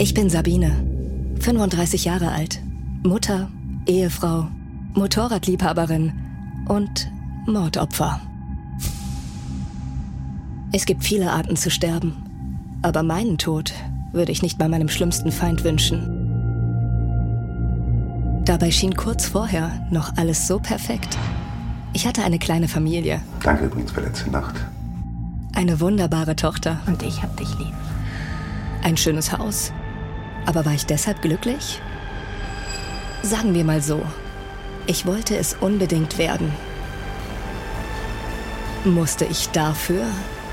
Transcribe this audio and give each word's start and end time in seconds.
Ich 0.00 0.14
bin 0.14 0.30
Sabine, 0.30 0.72
35 1.40 2.06
Jahre 2.06 2.32
alt, 2.32 2.62
Mutter, 3.02 3.50
Ehefrau, 3.84 4.46
Motorradliebhaberin 4.94 6.14
und 6.66 7.12
Mordopfer. 7.44 8.18
Es 10.72 10.86
gibt 10.86 11.04
viele 11.04 11.30
Arten 11.30 11.54
zu 11.54 11.70
sterben, 11.70 12.16
aber 12.80 13.02
meinen 13.02 13.36
Tod 13.36 13.74
würde 14.12 14.32
ich 14.32 14.40
nicht 14.40 14.56
bei 14.56 14.68
meinem 14.68 14.88
schlimmsten 14.88 15.30
Feind 15.30 15.64
wünschen. 15.64 16.00
Dabei 18.46 18.70
schien 18.70 18.96
kurz 18.96 19.26
vorher 19.26 19.86
noch 19.90 20.16
alles 20.16 20.46
so 20.46 20.60
perfekt. 20.60 21.18
Ich 21.92 22.06
hatte 22.06 22.24
eine 22.24 22.38
kleine 22.38 22.68
Familie. 22.68 23.20
Danke 23.42 23.66
übrigens 23.66 23.92
für 23.92 24.00
letzte 24.00 24.30
Nacht. 24.30 24.54
Eine 25.54 25.78
wunderbare 25.78 26.36
Tochter. 26.36 26.80
Und 26.86 27.02
ich 27.02 27.22
hab 27.22 27.36
dich 27.36 27.50
lieb. 27.58 27.74
Ein 28.82 28.96
schönes 28.96 29.36
Haus. 29.36 29.74
Aber 30.46 30.64
war 30.64 30.72
ich 30.72 30.86
deshalb 30.86 31.22
glücklich? 31.22 31.80
Sagen 33.22 33.54
wir 33.54 33.64
mal 33.64 33.82
so. 33.82 34.02
Ich 34.86 35.06
wollte 35.06 35.36
es 35.36 35.54
unbedingt 35.60 36.18
werden. 36.18 36.52
Musste 38.84 39.26
ich 39.26 39.48
dafür 39.50 40.04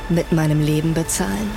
mit 0.10 0.32
meinem 0.32 0.62
Leben 0.62 0.94
bezahlen? 0.94 1.50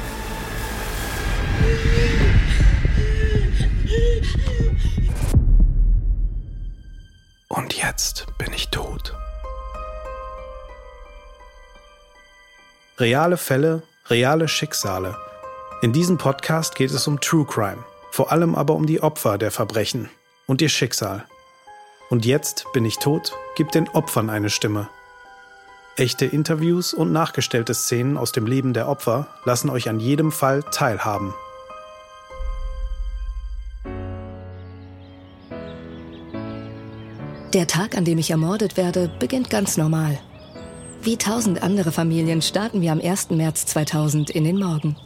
Und 7.49 7.75
jetzt 7.75 8.27
bin 8.39 8.53
ich 8.55 8.69
tot. 8.69 9.15
Reale 12.99 13.37
Fälle, 13.37 13.83
reale 14.09 14.47
Schicksale. 14.47 15.17
In 15.83 15.93
diesem 15.93 16.19
Podcast 16.19 16.75
geht 16.75 16.91
es 16.91 17.07
um 17.09 17.21
True 17.21 17.47
Crime, 17.47 17.83
vor 18.11 18.33
allem 18.33 18.55
aber 18.55 18.75
um 18.75 18.87
die 18.87 19.03
Opfer 19.03 19.39
der 19.39 19.51
Verbrechen 19.51 20.11
und 20.47 20.61
ihr 20.63 20.69
Schicksal. 20.69 21.25
Und 22.11 22.27
jetzt 22.27 22.67
bin 22.73 22.85
ich 22.85 22.99
tot, 22.99 23.33
gibt 23.55 23.75
den 23.75 23.89
Opfern 23.89 24.31
eine 24.31 24.51
Stimme. 24.51 24.89
Echte 25.97 26.25
Interviews 26.25 26.95
und 26.95 27.13
nachgestellte 27.13 27.75
Szenen 27.75 28.17
aus 28.17 28.33
dem 28.33 28.47
Leben 28.47 28.73
der 28.73 28.89
Opfer 28.89 29.29
lassen 29.45 29.71
euch 29.71 29.89
an 29.89 30.01
jedem 30.01 30.33
Fall 30.33 30.63
teilhaben. 30.73 31.35
Der 37.53 37.67
Tag, 37.67 37.97
an 37.97 38.05
dem 38.05 38.19
ich 38.19 38.31
ermordet 38.31 38.77
werde, 38.77 39.11
beginnt 39.19 39.51
ganz 39.51 39.77
normal. 39.77 40.19
Wie 41.03 41.17
tausend 41.17 41.63
andere 41.63 41.91
Familien 41.91 42.43
starten 42.43 42.81
wir 42.81 42.93
am 42.93 43.01
1. 43.01 43.31
März 43.31 43.67
2000 43.67 44.31
in 44.31 44.45
den 44.45 44.59
Morgen. 44.59 44.97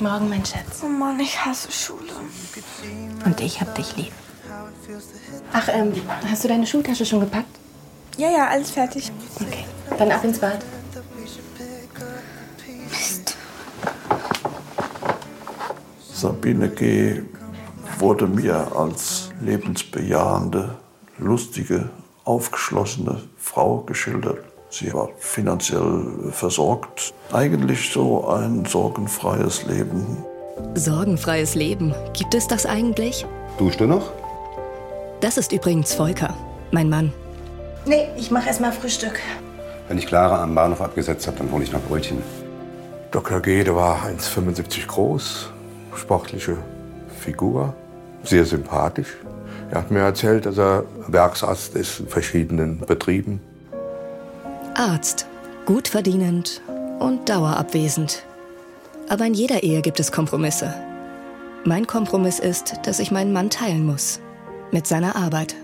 Morgen, 0.00 0.28
mein 0.30 0.44
Schatz. 0.44 0.82
Oh 0.82 0.88
Mann, 0.88 1.20
ich 1.20 1.44
hasse 1.44 1.70
Schule. 1.70 2.12
Und 3.26 3.40
ich 3.40 3.60
hab 3.60 3.74
dich 3.74 3.94
lieb. 3.96 4.12
Ach, 5.52 5.68
ähm, 5.68 5.92
hast 6.28 6.44
du 6.44 6.48
deine 6.48 6.66
Schultasche 6.66 7.04
schon 7.04 7.20
gepackt? 7.20 7.58
Ja, 8.16 8.30
ja, 8.30 8.48
alles 8.48 8.70
fertig. 8.70 9.12
Okay. 9.36 9.66
Dann 9.98 10.10
ab 10.10 10.24
ins 10.24 10.38
Bad. 10.38 10.64
Mist. 12.90 13.36
Sabine 16.12 16.70
G. 16.70 17.22
wurde 17.98 18.26
mir 18.26 18.74
als 18.74 19.30
lebensbejahende, 19.42 20.78
lustige, 21.18 21.90
aufgeschlossene 22.24 23.22
Frau 23.36 23.80
geschildert. 23.80 24.51
Sie 24.72 24.90
war 24.94 25.10
finanziell 25.18 26.02
versorgt. 26.30 27.12
Eigentlich 27.30 27.92
so 27.92 28.26
ein 28.26 28.64
sorgenfreies 28.64 29.66
Leben. 29.66 30.24
Sorgenfreies 30.74 31.54
Leben. 31.54 31.94
Gibt 32.14 32.34
es 32.34 32.48
das 32.48 32.64
eigentlich? 32.64 33.26
Duschst 33.58 33.80
du 33.80 33.86
noch? 33.86 34.10
Das 35.20 35.36
ist 35.36 35.52
übrigens 35.52 35.92
Volker, 35.92 36.34
mein 36.70 36.88
Mann. 36.88 37.12
Nee, 37.84 38.08
ich 38.16 38.30
mach 38.30 38.46
erst 38.46 38.62
mal 38.62 38.72
Frühstück. 38.72 39.20
Wenn 39.88 39.98
ich 39.98 40.06
Clara 40.06 40.42
am 40.42 40.54
Bahnhof 40.54 40.80
abgesetzt 40.80 41.26
habe, 41.26 41.36
dann 41.36 41.52
hole 41.52 41.64
ich 41.64 41.72
noch 41.72 41.82
Brötchen. 41.82 42.22
Dr. 43.10 43.40
G, 43.40 43.64
der 43.64 43.76
war 43.76 44.06
1,75 44.06 44.86
groß, 44.86 45.50
sportliche 45.94 46.56
Figur, 47.20 47.74
sehr 48.22 48.46
sympathisch. 48.46 49.18
Er 49.70 49.80
hat 49.80 49.90
mir 49.90 50.00
erzählt, 50.00 50.46
dass 50.46 50.56
er 50.56 50.84
Werksarzt 51.08 51.74
ist 51.76 52.00
in 52.00 52.08
verschiedenen 52.08 52.78
Betrieben. 52.78 53.42
Arzt. 54.74 55.26
Gut 55.66 55.88
verdienend 55.88 56.60
und 56.98 57.28
dauerabwesend. 57.28 58.22
Aber 59.08 59.26
in 59.26 59.34
jeder 59.34 59.62
Ehe 59.62 59.82
gibt 59.82 60.00
es 60.00 60.12
Kompromisse. 60.12 60.74
Mein 61.64 61.86
Kompromiss 61.86 62.38
ist, 62.38 62.74
dass 62.84 62.98
ich 62.98 63.10
meinen 63.10 63.32
Mann 63.32 63.50
teilen 63.50 63.84
muss. 63.86 64.18
Mit 64.72 64.86
seiner 64.86 65.14
Arbeit. 65.16 65.54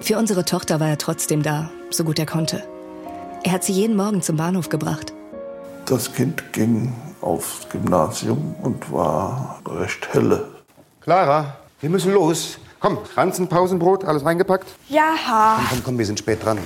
Für 0.00 0.18
unsere 0.18 0.44
Tochter 0.44 0.80
war 0.80 0.88
er 0.88 0.98
trotzdem 0.98 1.42
da, 1.42 1.70
so 1.90 2.04
gut 2.04 2.18
er 2.18 2.26
konnte. 2.26 2.62
Er 3.44 3.52
hat 3.52 3.64
sie 3.64 3.72
jeden 3.72 3.96
Morgen 3.96 4.22
zum 4.22 4.36
Bahnhof 4.36 4.68
gebracht. 4.68 5.12
Das 5.86 6.12
Kind 6.12 6.52
ging 6.52 6.92
aufs 7.20 7.68
Gymnasium 7.68 8.54
und 8.62 8.90
war 8.90 9.60
recht 9.66 10.12
helle. 10.12 10.48
Clara, 11.00 11.56
wir 11.80 11.90
müssen 11.90 12.12
los. 12.12 12.58
Komm, 12.80 12.98
Ranzen, 13.16 13.48
Pausenbrot, 13.48 14.04
alles 14.04 14.24
eingepackt? 14.24 14.66
Ja, 14.88 15.14
Komm, 15.26 15.66
komm, 15.70 15.84
komm, 15.84 15.98
wir 15.98 16.06
sind 16.06 16.18
spät 16.18 16.44
dran. 16.44 16.58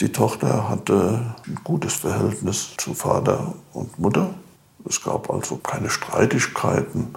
Die 0.00 0.10
Tochter 0.10 0.66
hatte 0.70 1.36
ein 1.46 1.58
gutes 1.62 1.92
Verhältnis 1.92 2.70
zu 2.78 2.94
Vater 2.94 3.52
und 3.74 3.98
Mutter. 3.98 4.32
Es 4.88 5.02
gab 5.02 5.28
also 5.28 5.56
keine 5.56 5.90
Streitigkeiten. 5.90 7.08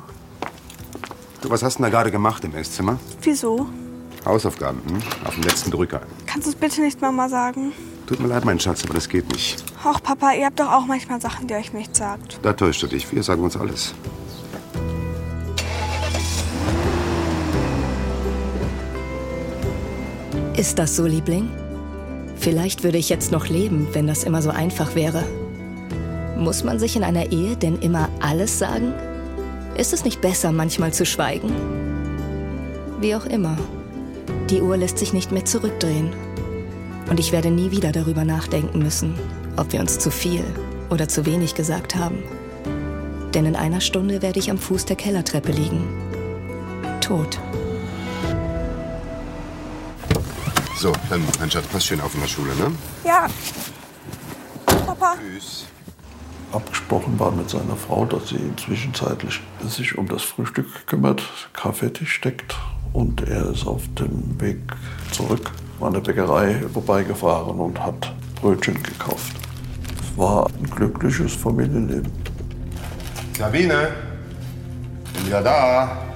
Du, 1.39 1.49
was 1.49 1.63
hast 1.63 1.75
du 1.75 1.83
denn 1.83 1.91
da 1.91 1.97
gerade 1.97 2.11
gemacht 2.11 2.43
im 2.43 2.53
Esszimmer? 2.53 2.99
wieso? 3.21 3.67
Hausaufgaben, 4.25 4.81
hm? 4.85 5.01
Auf 5.25 5.35
dem 5.35 5.43
letzten 5.43 5.71
Drücker. 5.71 6.01
Kannst 6.25 6.47
du 6.47 6.51
es 6.51 6.57
bitte 6.57 6.81
nicht 6.81 6.99
Mama 7.01 7.29
sagen? 7.29 7.71
Tut 8.05 8.19
mir 8.19 8.27
leid, 8.27 8.43
mein 8.43 8.59
Schatz, 8.59 8.83
aber 8.83 8.95
das 8.95 9.07
geht 9.07 9.31
nicht. 9.31 9.63
Och, 9.85 10.03
Papa, 10.03 10.33
ihr 10.33 10.45
habt 10.45 10.59
doch 10.59 10.71
auch 10.71 10.85
manchmal 10.85 11.21
Sachen, 11.21 11.47
die 11.47 11.53
euch 11.53 11.71
nicht 11.71 11.95
sagt. 11.95 12.39
Da 12.41 12.51
täuschst 12.51 12.83
du 12.83 12.87
dich. 12.87 13.09
Wir 13.13 13.23
sagen 13.23 13.43
uns 13.43 13.55
alles. 13.55 13.93
Ist 20.57 20.77
das 20.77 20.97
so, 20.97 21.05
Liebling? 21.05 21.49
Vielleicht 22.43 22.83
würde 22.83 22.97
ich 22.97 23.07
jetzt 23.07 23.31
noch 23.31 23.47
leben, 23.47 23.87
wenn 23.93 24.05
das 24.05 24.25
immer 24.25 24.41
so 24.41 24.49
einfach 24.49 24.95
wäre. 24.95 25.23
Muss 26.37 26.65
man 26.65 26.77
sich 26.77 26.97
in 26.97 27.03
einer 27.05 27.31
Ehe 27.31 27.55
denn 27.55 27.79
immer 27.79 28.09
alles 28.19 28.59
sagen? 28.59 28.93
Ist 29.77 29.93
es 29.93 30.03
nicht 30.03 30.19
besser, 30.19 30.51
manchmal 30.51 30.91
zu 30.91 31.05
schweigen? 31.05 31.53
Wie 32.99 33.15
auch 33.15 33.25
immer. 33.25 33.57
Die 34.49 34.59
Uhr 34.59 34.75
lässt 34.75 34.97
sich 34.97 35.13
nicht 35.13 35.31
mehr 35.31 35.45
zurückdrehen. 35.45 36.09
Und 37.09 37.17
ich 37.17 37.31
werde 37.31 37.49
nie 37.49 37.71
wieder 37.71 37.93
darüber 37.93 38.25
nachdenken 38.25 38.79
müssen, 38.79 39.13
ob 39.55 39.71
wir 39.71 39.79
uns 39.79 39.97
zu 39.97 40.11
viel 40.11 40.43
oder 40.89 41.07
zu 41.07 41.25
wenig 41.25 41.55
gesagt 41.55 41.95
haben. 41.95 42.17
Denn 43.33 43.45
in 43.45 43.55
einer 43.55 43.79
Stunde 43.79 44.21
werde 44.21 44.39
ich 44.39 44.51
am 44.51 44.57
Fuß 44.57 44.83
der 44.83 44.97
Kellertreppe 44.97 45.53
liegen. 45.53 45.87
Tot. 46.99 47.39
So, 50.83 50.91
dann, 51.09 51.23
mein 51.39 51.49
Schatz, 51.49 51.65
pass 51.67 51.85
schön 51.85 52.01
auf 52.01 52.13
in 52.13 52.19
der 52.19 52.27
Schule, 52.27 52.53
ne? 52.55 52.69
Ja. 53.05 53.27
Papa. 54.85 55.15
Tschüss. 55.15 55.65
Abgesprochen 56.51 57.17
war 57.17 57.31
mit 57.31 57.49
seiner 57.49 57.77
Frau, 57.77 58.03
dass 58.03 58.27
sie 58.27 58.53
zwischenzeitlich 58.57 59.39
sich 59.65 59.97
um 59.97 60.09
das 60.09 60.23
Frühstück 60.23 60.85
kümmert, 60.85 61.23
Kaffeetisch 61.53 62.11
steckt 62.11 62.57
und 62.91 63.21
er 63.29 63.51
ist 63.51 63.65
auf 63.65 63.83
dem 63.97 64.41
Weg 64.41 64.59
zurück 65.13 65.51
an 65.79 65.93
der 65.93 66.01
Bäckerei 66.01 66.61
vorbeigefahren 66.73 67.61
und 67.61 67.79
hat 67.79 68.13
Brötchen 68.41 68.83
gekauft. 68.83 69.37
Es 70.01 70.17
war 70.17 70.47
ein 70.47 70.69
glückliches 70.69 71.33
Familienleben. 71.33 72.11
Sabine, 73.37 73.87
bin 75.13 75.27
wieder 75.27 75.41
da. 75.41 76.12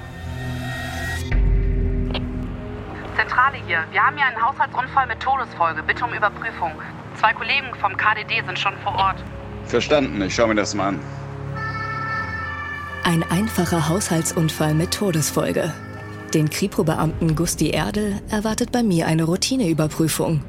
Zentrale 3.18 3.58
hier. 3.66 3.84
Wir 3.92 4.02
haben 4.02 4.16
hier 4.16 4.28
einen 4.28 4.40
Haushaltsunfall 4.40 5.08
mit 5.08 5.20
Todesfolge. 5.20 5.82
Bitte 5.82 6.06
um 6.06 6.14
Überprüfung. 6.14 6.72
Zwei 7.20 7.34
Kollegen 7.34 7.74
vom 7.82 7.98
KDD 7.98 8.46
sind 8.46 8.60
schon 8.60 8.74
vor 8.84 8.94
Ort. 8.94 9.24
Verstanden, 9.66 10.22
ich 10.22 10.36
schau 10.36 10.46
mir 10.46 10.54
das 10.54 10.76
mal 10.76 10.90
an. 10.90 11.00
Ein 13.04 13.24
einfacher 13.24 13.90
Haushaltsunfall 13.90 14.76
mit 14.76 14.94
Todesfolge. 14.94 15.74
Den 16.36 16.50
Kripo-Beamten 16.50 17.36
Gusti 17.36 17.72
Erdel 17.72 18.22
erwartet 18.30 18.72
bei 18.72 18.84
mir 18.84 19.08
eine 19.08 19.24
Routineüberprüfung. 19.24 20.44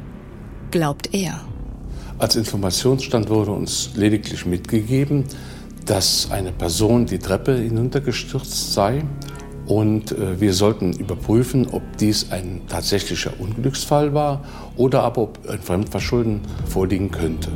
Glaubt 0.71 1.15
er. 1.15 1.41
Als 2.19 2.37
Informationsstand 2.37 3.31
wurde 3.31 3.53
uns 3.53 3.93
lediglich 3.95 4.45
mitgegeben, 4.45 5.25
dass 5.87 6.31
eine 6.31 6.53
Person 6.53 7.07
die 7.07 7.19
Treppe 7.19 7.57
hinuntergestürzt 7.57 8.75
sei 8.75 9.05
und 9.69 10.13
äh, 10.13 10.41
wir 10.41 10.55
sollten 10.55 10.95
überprüfen, 10.95 11.69
ob 11.71 11.83
dies 11.99 12.33
ein 12.33 12.63
tatsächlicher 12.69 13.39
Unglücksfall 13.39 14.15
war 14.15 14.43
oder 14.77 15.03
aber 15.03 15.23
ob 15.23 15.49
ein 15.49 15.61
Fremdverschulden 15.61 16.41
vorliegen 16.67 17.11
könnte. 17.11 17.51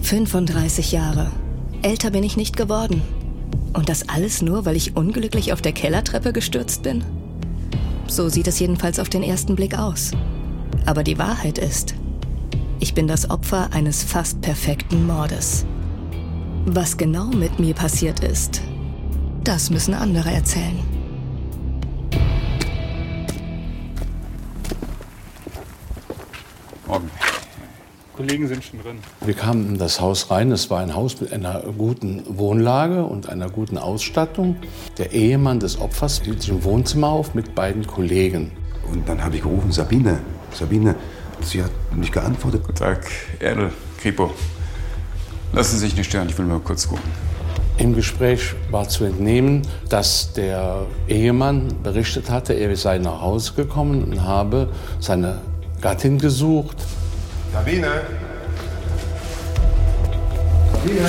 35 0.00 0.92
Jahre. 0.92 1.30
Älter 1.82 2.10
bin 2.12 2.22
ich 2.22 2.36
nicht 2.36 2.56
geworden. 2.56 3.02
Und 3.72 3.88
das 3.88 4.08
alles 4.08 4.42
nur, 4.42 4.64
weil 4.64 4.76
ich 4.76 4.96
unglücklich 4.96 5.52
auf 5.52 5.62
der 5.62 5.72
Kellertreppe 5.72 6.32
gestürzt 6.32 6.82
bin? 6.82 7.02
So 8.06 8.28
sieht 8.28 8.46
es 8.46 8.60
jedenfalls 8.60 9.00
auf 9.00 9.08
den 9.08 9.22
ersten 9.22 9.56
Blick 9.56 9.76
aus. 9.76 10.12
Aber 10.86 11.02
die 11.02 11.18
Wahrheit 11.18 11.58
ist, 11.58 11.94
ich 12.78 12.94
bin 12.94 13.08
das 13.08 13.30
Opfer 13.30 13.70
eines 13.72 14.04
fast 14.04 14.40
perfekten 14.40 15.06
Mordes. 15.06 15.64
Was 16.66 16.96
genau 16.96 17.26
mit 17.26 17.58
mir 17.58 17.74
passiert 17.74 18.20
ist, 18.20 18.60
das 19.44 19.70
müssen 19.70 19.94
andere 19.94 20.30
erzählen. 20.30 20.78
Morgen. 26.86 27.10
Kollegen 28.16 28.46
sind 28.46 28.62
schon 28.62 28.82
drin. 28.82 28.98
Wir 29.24 29.34
kamen 29.34 29.66
in 29.66 29.78
das 29.78 30.00
Haus 30.00 30.30
rein. 30.30 30.52
Es 30.52 30.68
war 30.70 30.80
ein 30.80 30.94
Haus 30.94 31.20
mit 31.20 31.32
einer 31.32 31.62
guten 31.76 32.22
Wohnlage 32.28 33.04
und 33.04 33.28
einer 33.28 33.48
guten 33.48 33.78
Ausstattung. 33.78 34.56
Der 34.98 35.12
Ehemann 35.12 35.60
des 35.60 35.80
Opfers 35.80 36.20
hielt 36.22 36.42
sich 36.42 36.50
im 36.50 36.62
Wohnzimmer 36.62 37.08
auf 37.08 37.34
mit 37.34 37.54
beiden 37.54 37.86
Kollegen. 37.86 38.52
Und 38.92 39.08
dann 39.08 39.24
habe 39.24 39.36
ich 39.36 39.42
gerufen, 39.42 39.72
Sabine, 39.72 40.18
Sabine. 40.52 40.94
Sie 41.40 41.62
hat 41.62 41.72
nicht 41.96 42.12
geantwortet. 42.12 42.62
Guten 42.64 42.78
Tag, 42.78 43.10
Erdl, 43.40 43.72
Kripo. 43.98 44.30
Lassen 45.52 45.76
Sie 45.76 45.86
sich 45.86 45.96
nicht 45.96 46.08
stören, 46.08 46.28
ich 46.28 46.38
will 46.38 46.46
mal 46.46 46.60
kurz 46.60 46.86
gucken. 46.86 47.31
Im 47.82 47.96
Gespräch 47.96 48.54
war 48.70 48.88
zu 48.88 49.02
entnehmen, 49.02 49.62
dass 49.88 50.32
der 50.34 50.86
Ehemann 51.08 51.66
berichtet 51.82 52.30
hatte, 52.30 52.52
er 52.52 52.76
sei 52.76 52.98
nach 52.98 53.20
Hause 53.20 53.54
gekommen 53.54 54.04
und 54.04 54.22
habe 54.22 54.68
seine 55.00 55.40
Gattin 55.80 56.16
gesucht. 56.16 56.76
Sabine! 57.52 58.02
Sabine! 60.72 61.08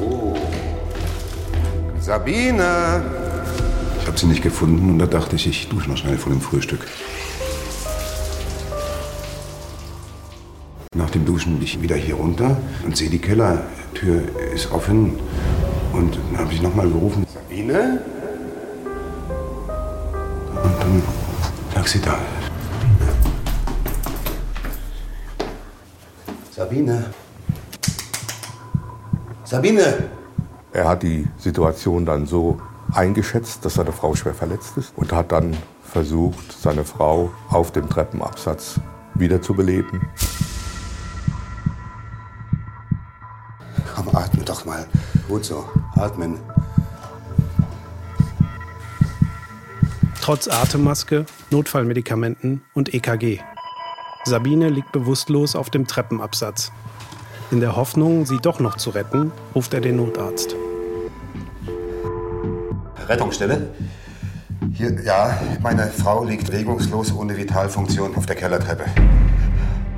Oh. 0.00 0.34
Sabine! 2.00 3.02
Ich 4.00 4.06
habe 4.06 4.18
sie 4.18 4.26
nicht 4.28 4.42
gefunden 4.42 4.88
und 4.92 4.98
da 4.98 5.04
dachte 5.04 5.36
ich, 5.36 5.46
ich 5.46 5.68
dusche 5.68 5.90
noch 5.90 5.98
schnell 5.98 6.16
vor 6.16 6.32
dem 6.32 6.40
Frühstück. 6.40 6.86
Dem 11.14 11.24
Duschen 11.24 11.54
bin 11.54 11.62
ich 11.62 11.80
wieder 11.80 11.96
hier 11.96 12.16
runter 12.16 12.56
und 12.84 12.96
sehe, 12.96 13.08
die 13.08 13.18
Kellertür 13.18 14.22
ist 14.52 14.70
offen. 14.72 15.18
Und 15.92 16.18
dann 16.32 16.40
habe 16.40 16.52
ich 16.52 16.60
nochmal 16.60 16.88
gerufen, 16.88 17.24
Sabine? 17.32 18.02
Und 20.62 20.80
dann 20.80 21.02
lag 21.74 21.86
sie 21.86 22.00
da. 22.00 22.18
Sabine? 26.50 27.06
Sabine! 29.44 30.08
Er 30.72 30.88
hat 30.88 31.02
die 31.04 31.28
Situation 31.36 32.04
dann 32.04 32.26
so 32.26 32.60
eingeschätzt, 32.92 33.64
dass 33.64 33.74
seine 33.74 33.92
Frau 33.92 34.14
schwer 34.14 34.34
verletzt 34.34 34.76
ist 34.76 34.92
und 34.96 35.12
hat 35.12 35.30
dann 35.30 35.56
versucht, 35.82 36.52
seine 36.60 36.84
Frau 36.84 37.30
auf 37.50 37.70
dem 37.70 37.88
Treppenabsatz 37.88 38.80
wiederzubeleben. 39.14 40.00
Gut 45.34 45.46
so. 45.46 45.64
Atmen. 45.96 46.38
Trotz 50.20 50.46
Atemmaske, 50.46 51.26
Notfallmedikamenten 51.50 52.62
und 52.72 52.94
EKG. 52.94 53.40
Sabine 54.22 54.68
liegt 54.68 54.92
bewusstlos 54.92 55.56
auf 55.56 55.70
dem 55.70 55.88
Treppenabsatz. 55.88 56.70
In 57.50 57.58
der 57.58 57.74
Hoffnung, 57.74 58.26
sie 58.26 58.38
doch 58.40 58.60
noch 58.60 58.76
zu 58.76 58.90
retten, 58.90 59.32
ruft 59.56 59.74
er 59.74 59.80
den 59.80 59.96
Notarzt. 59.96 60.54
Rettungsstelle? 63.08 63.74
Hier, 64.72 65.02
ja, 65.02 65.36
meine 65.60 65.88
Frau 65.88 66.22
liegt 66.22 66.52
regungslos 66.52 67.12
ohne 67.12 67.36
Vitalfunktion 67.36 68.14
auf 68.14 68.26
der 68.26 68.36
Kellertreppe. 68.36 68.84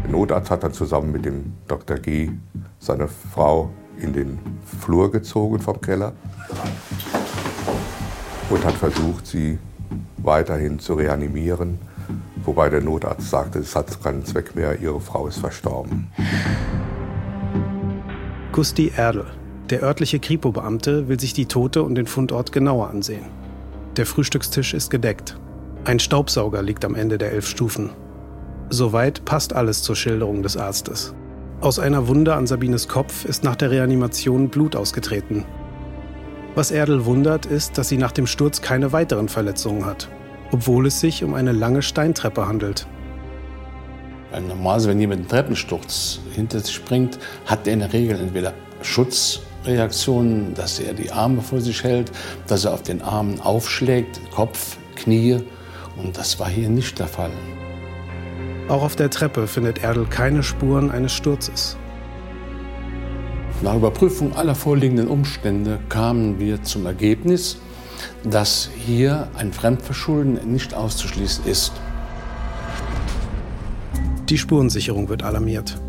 Der 0.02 0.10
Notarzt 0.10 0.50
hat 0.50 0.62
dann 0.62 0.72
zusammen 0.72 1.12
mit 1.12 1.26
dem 1.26 1.52
Dr. 1.68 1.98
G. 1.98 2.30
seine 2.78 3.06
Frau 3.06 3.70
in 4.00 4.12
den 4.12 4.38
Flur 4.80 5.10
gezogen 5.10 5.58
vom 5.58 5.80
Keller 5.80 6.12
und 8.50 8.64
hat 8.64 8.74
versucht, 8.74 9.26
sie 9.26 9.58
weiterhin 10.18 10.78
zu 10.78 10.94
reanimieren, 10.94 11.78
wobei 12.44 12.68
der 12.68 12.80
Notarzt 12.80 13.30
sagte, 13.30 13.58
es 13.58 13.74
hat 13.74 14.02
keinen 14.02 14.24
Zweck 14.24 14.54
mehr, 14.54 14.80
ihre 14.80 15.00
Frau 15.00 15.26
ist 15.26 15.38
verstorben. 15.38 16.08
Gusti 18.52 18.92
Erdl, 18.96 19.26
der 19.70 19.82
örtliche 19.82 20.18
Kripo-Beamte, 20.18 21.08
will 21.08 21.20
sich 21.20 21.34
die 21.34 21.46
Tote 21.46 21.82
und 21.82 21.94
den 21.94 22.06
Fundort 22.06 22.52
genauer 22.52 22.88
ansehen. 22.88 23.26
Der 23.96 24.06
Frühstückstisch 24.06 24.74
ist 24.74 24.90
gedeckt. 24.90 25.38
Ein 25.84 25.98
Staubsauger 25.98 26.62
liegt 26.62 26.84
am 26.84 26.94
Ende 26.94 27.18
der 27.18 27.32
elf 27.32 27.46
Stufen. 27.46 27.90
Soweit 28.70 29.24
passt 29.24 29.52
alles 29.52 29.82
zur 29.82 29.94
Schilderung 29.94 30.42
des 30.42 30.56
Arztes. 30.56 31.14
Aus 31.62 31.78
einer 31.78 32.06
Wunde 32.06 32.34
an 32.34 32.46
Sabines 32.46 32.86
Kopf 32.86 33.24
ist 33.24 33.42
nach 33.42 33.56
der 33.56 33.70
Reanimation 33.70 34.50
Blut 34.50 34.76
ausgetreten. 34.76 35.46
Was 36.54 36.70
Erdl 36.70 37.06
wundert, 37.06 37.46
ist, 37.46 37.78
dass 37.78 37.88
sie 37.88 37.96
nach 37.96 38.12
dem 38.12 38.26
Sturz 38.26 38.60
keine 38.60 38.92
weiteren 38.92 39.30
Verletzungen 39.30 39.86
hat, 39.86 40.08
obwohl 40.52 40.86
es 40.86 41.00
sich 41.00 41.24
um 41.24 41.32
eine 41.32 41.52
lange 41.52 41.80
Steintreppe 41.80 42.46
handelt. 42.46 42.86
Normalerweise, 44.32 44.90
wenn 44.90 45.00
jemand 45.00 45.20
einen 45.20 45.28
Treppensturz 45.28 46.20
hinter 46.34 46.60
sich 46.60 46.84
bringt, 46.84 47.18
hat 47.46 47.66
er 47.66 47.72
in 47.72 47.78
der 47.78 47.92
Regel 47.92 48.20
entweder 48.20 48.52
Schutzreaktionen, 48.82 50.52
dass 50.52 50.78
er 50.78 50.92
die 50.92 51.10
Arme 51.10 51.40
vor 51.40 51.62
sich 51.62 51.82
hält, 51.82 52.12
dass 52.46 52.66
er 52.66 52.74
auf 52.74 52.82
den 52.82 53.00
Armen 53.00 53.40
aufschlägt, 53.40 54.20
Kopf, 54.30 54.76
Knie. 54.94 55.38
Und 55.96 56.18
das 56.18 56.38
war 56.38 56.50
hier 56.50 56.68
nicht 56.68 56.98
der 56.98 57.06
Fall. 57.06 57.32
Auch 58.68 58.82
auf 58.82 58.96
der 58.96 59.10
Treppe 59.10 59.46
findet 59.46 59.84
Erdl 59.84 60.06
keine 60.06 60.42
Spuren 60.42 60.90
eines 60.90 61.12
Sturzes. 61.12 61.76
Nach 63.62 63.76
Überprüfung 63.76 64.34
aller 64.34 64.56
vorliegenden 64.56 65.06
Umstände 65.06 65.78
kamen 65.88 66.40
wir 66.40 66.62
zum 66.64 66.84
Ergebnis, 66.84 67.58
dass 68.24 68.68
hier 68.76 69.28
ein 69.36 69.52
Fremdverschulden 69.52 70.52
nicht 70.52 70.74
auszuschließen 70.74 71.46
ist. 71.46 71.72
Die 74.28 74.36
Spurensicherung 74.36 75.08
wird 75.08 75.22
alarmiert. 75.22 75.80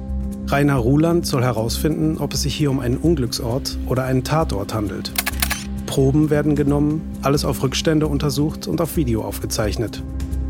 Rainer 0.47 0.75
Ruland 0.75 1.25
soll 1.25 1.43
herausfinden, 1.43 2.19
ob 2.19 2.33
es 2.33 2.43
sich 2.43 2.53
hier 2.53 2.69
um 2.69 2.79
einen 2.79 2.97
Unglücksort 2.97 3.75
oder 3.87 4.03
einen 4.03 4.23
Tatort 4.23 4.75
handelt. 4.75 5.11
Proben 5.87 6.29
werden 6.29 6.55
genommen, 6.55 7.01
alles 7.23 7.43
auf 7.43 7.63
Rückstände 7.63 8.05
untersucht 8.05 8.67
und 8.67 8.79
auf 8.79 8.95
Video 8.95 9.23
aufgezeichnet. 9.23 10.03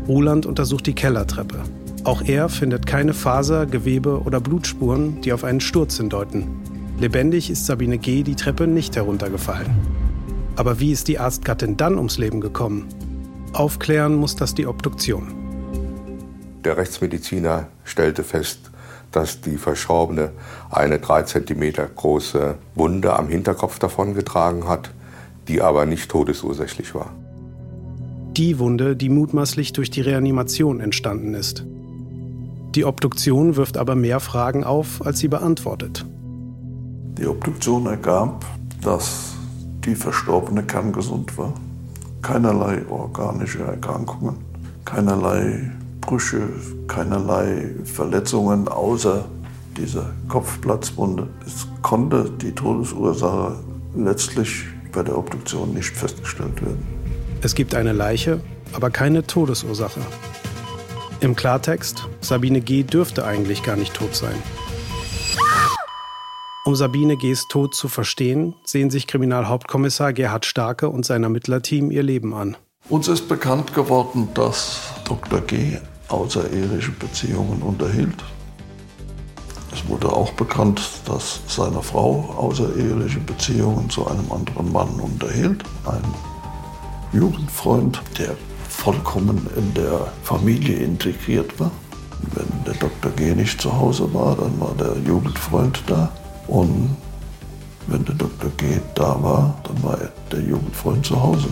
Ruland 0.06 0.44
untersucht 0.44 0.86
die 0.86 0.94
Kellertreppe. 0.94 1.62
Auch 2.08 2.22
er 2.22 2.48
findet 2.48 2.86
keine 2.86 3.12
Faser, 3.12 3.66
Gewebe 3.66 4.22
oder 4.22 4.40
Blutspuren, 4.40 5.20
die 5.20 5.34
auf 5.34 5.44
einen 5.44 5.60
Sturz 5.60 5.98
hindeuten. 5.98 6.46
Lebendig 6.98 7.50
ist 7.50 7.66
Sabine 7.66 7.98
G. 7.98 8.22
die 8.22 8.34
Treppe 8.34 8.66
nicht 8.66 8.96
heruntergefallen. 8.96 9.68
Aber 10.56 10.80
wie 10.80 10.90
ist 10.90 11.08
die 11.08 11.18
Arztgattin 11.18 11.76
dann 11.76 11.98
ums 11.98 12.16
Leben 12.16 12.40
gekommen? 12.40 12.86
Aufklären 13.52 14.14
muss 14.14 14.36
das 14.36 14.54
die 14.54 14.66
Obduktion. 14.66 15.34
Der 16.64 16.78
Rechtsmediziner 16.78 17.66
stellte 17.84 18.24
fest, 18.24 18.70
dass 19.12 19.42
die 19.42 19.58
Verschorbene 19.58 20.30
eine 20.70 21.00
drei 21.00 21.24
Zentimeter 21.24 21.86
große 21.86 22.54
Wunde 22.74 23.18
am 23.18 23.28
Hinterkopf 23.28 23.78
davongetragen 23.78 24.66
hat, 24.66 24.94
die 25.46 25.60
aber 25.60 25.84
nicht 25.84 26.10
todesursächlich 26.10 26.94
war. 26.94 27.14
Die 28.34 28.58
Wunde, 28.58 28.96
die 28.96 29.10
mutmaßlich 29.10 29.74
durch 29.74 29.90
die 29.90 30.00
Reanimation 30.00 30.80
entstanden 30.80 31.34
ist. 31.34 31.66
Die 32.74 32.84
Obduktion 32.84 33.56
wirft 33.56 33.76
aber 33.76 33.94
mehr 33.94 34.20
Fragen 34.20 34.64
auf, 34.64 35.04
als 35.04 35.18
sie 35.18 35.28
beantwortet. 35.28 36.04
Die 37.18 37.26
Obduktion 37.26 37.86
ergab, 37.86 38.44
dass 38.82 39.34
die 39.84 39.94
Verstorbene 39.94 40.62
kerngesund 40.62 41.36
war. 41.38 41.54
Keinerlei 42.22 42.82
organische 42.88 43.62
Erkrankungen, 43.62 44.36
keinerlei 44.84 45.70
Brüche, 46.00 46.48
keinerlei 46.86 47.70
Verletzungen 47.84 48.68
außer 48.68 49.24
dieser 49.76 50.10
Kopfplatzwunde. 50.28 51.28
Es 51.46 51.66
konnte 51.82 52.30
die 52.42 52.52
Todesursache 52.52 53.56
letztlich 53.96 54.64
bei 54.92 55.02
der 55.02 55.16
Obduktion 55.16 55.72
nicht 55.74 55.96
festgestellt 55.96 56.60
werden. 56.60 56.82
Es 57.40 57.54
gibt 57.54 57.74
eine 57.74 57.92
Leiche, 57.92 58.40
aber 58.72 58.90
keine 58.90 59.26
Todesursache. 59.26 60.00
Im 61.20 61.34
Klartext, 61.34 62.06
Sabine 62.20 62.60
G. 62.60 62.84
dürfte 62.84 63.24
eigentlich 63.24 63.64
gar 63.64 63.74
nicht 63.74 63.92
tot 63.92 64.14
sein. 64.14 64.36
Um 66.64 66.76
Sabine 66.76 67.16
G.'s 67.16 67.48
Tod 67.48 67.74
zu 67.74 67.88
verstehen, 67.88 68.54
sehen 68.64 68.88
sich 68.88 69.08
Kriminalhauptkommissar 69.08 70.12
Gerhard 70.12 70.46
Starke 70.46 70.88
und 70.88 71.04
sein 71.04 71.24
Ermittlerteam 71.24 71.90
ihr 71.90 72.04
Leben 72.04 72.34
an. 72.34 72.56
Uns 72.88 73.08
ist 73.08 73.28
bekannt 73.28 73.74
geworden, 73.74 74.28
dass 74.34 74.92
Dr. 75.04 75.40
G. 75.40 75.78
außereheliche 76.06 76.92
Beziehungen 76.92 77.62
unterhielt. 77.62 78.22
Es 79.72 79.88
wurde 79.88 80.12
auch 80.12 80.30
bekannt, 80.34 80.80
dass 81.04 81.40
seine 81.48 81.82
Frau 81.82 82.32
außereheliche 82.36 83.18
Beziehungen 83.20 83.90
zu 83.90 84.06
einem 84.06 84.30
anderen 84.30 84.70
Mann 84.70 85.00
unterhielt. 85.00 85.64
Ein 85.84 86.04
Jugendfreund, 87.12 88.00
der 88.18 88.36
vollkommen 88.78 89.44
in 89.56 89.74
der 89.74 90.06
Familie 90.22 90.76
integriert 90.76 91.58
war. 91.58 91.70
Wenn 92.34 92.64
der 92.64 92.74
Dr. 92.74 93.10
G 93.12 93.34
nicht 93.34 93.60
zu 93.60 93.72
Hause 93.76 94.12
war, 94.14 94.36
dann 94.36 94.58
war 94.60 94.74
der 94.78 94.96
Jugendfreund 95.04 95.82
da. 95.88 96.08
Und 96.46 96.96
wenn 97.88 98.04
der 98.04 98.14
Dr. 98.14 98.50
G 98.56 98.80
da 98.94 99.20
war, 99.20 99.54
dann 99.64 99.82
war 99.82 99.98
der 100.30 100.40
Jugendfreund 100.40 101.04
zu 101.04 101.20
Hause. 101.20 101.48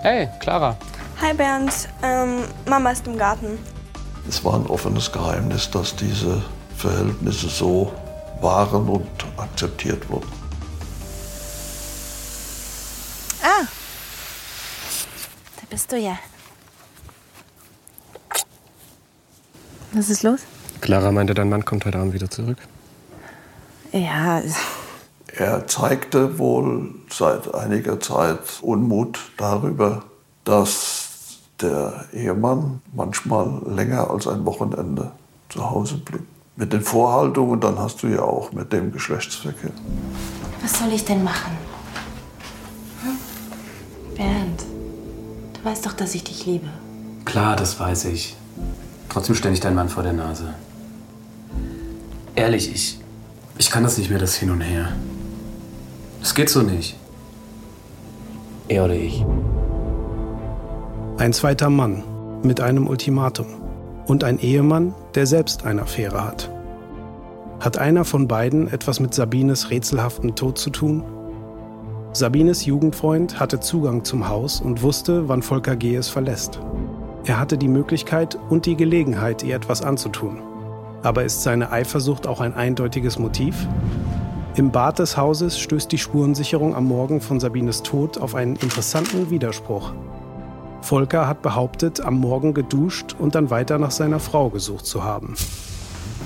Hey, 0.00 0.28
Clara. 0.40 0.76
Hi 1.20 1.34
Bernd, 1.34 1.88
ähm, 2.02 2.44
Mama 2.66 2.90
ist 2.90 3.06
im 3.06 3.16
Garten. 3.18 3.58
Es 4.28 4.42
war 4.44 4.54
ein 4.54 4.66
offenes 4.66 5.12
Geheimnis, 5.12 5.70
dass 5.70 5.94
diese 5.94 6.42
Verhältnisse 6.76 7.48
so 7.48 7.92
waren 8.40 8.88
und 8.88 9.06
akzeptiert 9.36 10.08
wurden. 10.08 10.32
Ah, 13.42 13.66
bist 15.72 15.90
du 15.90 15.96
ja. 15.96 16.18
Was 19.92 20.10
ist 20.10 20.22
los? 20.22 20.40
Clara 20.82 21.10
meinte, 21.12 21.32
dein 21.32 21.48
Mann 21.48 21.64
kommt 21.64 21.86
heute 21.86 21.98
Abend 21.98 22.12
wieder 22.12 22.28
zurück. 22.28 22.58
Ja, 23.90 24.42
Er 25.34 25.66
zeigte 25.66 26.38
wohl 26.38 26.94
seit 27.10 27.54
einiger 27.54 27.98
Zeit 28.00 28.40
Unmut 28.60 29.18
darüber, 29.38 30.02
dass 30.44 31.38
der 31.62 32.04
Ehemann 32.12 32.82
manchmal 32.92 33.62
länger 33.66 34.10
als 34.10 34.26
ein 34.26 34.44
Wochenende 34.44 35.12
zu 35.48 35.70
Hause 35.70 35.96
blieb. 35.96 36.26
Mit 36.56 36.74
den 36.74 36.82
Vorhaltungen, 36.82 37.60
dann 37.60 37.78
hast 37.78 38.02
du 38.02 38.08
ja 38.08 38.20
auch 38.20 38.52
mit 38.52 38.74
dem 38.74 38.92
Geschlechtsverkehr. 38.92 39.70
was 40.62 40.78
soll 40.78 40.92
ich 40.92 41.04
denn 41.06 41.24
machen? 41.24 41.56
Hm? 43.02 44.14
Bernd, 44.16 44.51
du 45.62 45.68
weißt 45.68 45.86
doch, 45.86 45.92
dass 45.92 46.14
ich 46.14 46.24
dich 46.24 46.46
liebe. 46.46 46.66
Klar, 47.24 47.56
das 47.56 47.78
weiß 47.78 48.06
ich. 48.06 48.36
Trotzdem 49.08 49.34
ständig 49.34 49.60
dein 49.60 49.74
Mann 49.74 49.88
vor 49.88 50.02
der 50.02 50.12
Nase. 50.12 50.54
Ehrlich, 52.34 52.72
ich. 52.72 52.98
Ich 53.58 53.70
kann 53.70 53.82
das 53.82 53.98
nicht 53.98 54.10
mehr, 54.10 54.18
das 54.18 54.34
Hin 54.34 54.50
und 54.50 54.60
Her. 54.60 54.88
Das 56.20 56.34
geht 56.34 56.48
so 56.48 56.62
nicht. 56.62 56.96
Er 58.68 58.84
oder 58.84 58.94
ich. 58.94 59.24
Ein 61.18 61.32
zweiter 61.32 61.68
Mann 61.68 62.02
mit 62.42 62.60
einem 62.60 62.86
Ultimatum. 62.86 63.46
Und 64.06 64.24
ein 64.24 64.40
Ehemann, 64.40 64.94
der 65.14 65.26
selbst 65.26 65.64
eine 65.64 65.82
Affäre 65.82 66.24
hat. 66.24 66.50
Hat 67.60 67.78
einer 67.78 68.04
von 68.04 68.26
beiden 68.26 68.66
etwas 68.72 68.98
mit 68.98 69.14
Sabines 69.14 69.70
rätselhaftem 69.70 70.34
Tod 70.34 70.58
zu 70.58 70.70
tun? 70.70 71.04
Sabines 72.14 72.66
Jugendfreund 72.66 73.40
hatte 73.40 73.58
Zugang 73.58 74.04
zum 74.04 74.28
Haus 74.28 74.60
und 74.60 74.82
wusste, 74.82 75.30
wann 75.30 75.40
Volker 75.40 75.76
G. 75.76 75.96
es 75.96 76.10
verlässt. 76.10 76.60
Er 77.24 77.40
hatte 77.40 77.56
die 77.56 77.68
Möglichkeit 77.68 78.38
und 78.50 78.66
die 78.66 78.76
Gelegenheit, 78.76 79.42
ihr 79.42 79.56
etwas 79.56 79.80
anzutun. 79.80 80.42
Aber 81.02 81.24
ist 81.24 81.42
seine 81.42 81.72
Eifersucht 81.72 82.26
auch 82.26 82.42
ein 82.42 82.52
eindeutiges 82.52 83.18
Motiv? 83.18 83.66
Im 84.56 84.70
Bad 84.70 84.98
des 84.98 85.16
Hauses 85.16 85.58
stößt 85.58 85.90
die 85.90 85.96
Spurensicherung 85.96 86.74
am 86.74 86.84
Morgen 86.84 87.22
von 87.22 87.40
Sabines 87.40 87.82
Tod 87.82 88.18
auf 88.18 88.34
einen 88.34 88.56
interessanten 88.56 89.30
Widerspruch. 89.30 89.94
Volker 90.82 91.26
hat 91.26 91.40
behauptet, 91.40 92.02
am 92.02 92.18
Morgen 92.18 92.52
geduscht 92.52 93.16
und 93.18 93.34
dann 93.34 93.48
weiter 93.48 93.78
nach 93.78 93.90
seiner 93.90 94.20
Frau 94.20 94.50
gesucht 94.50 94.84
zu 94.84 95.02
haben. 95.02 95.34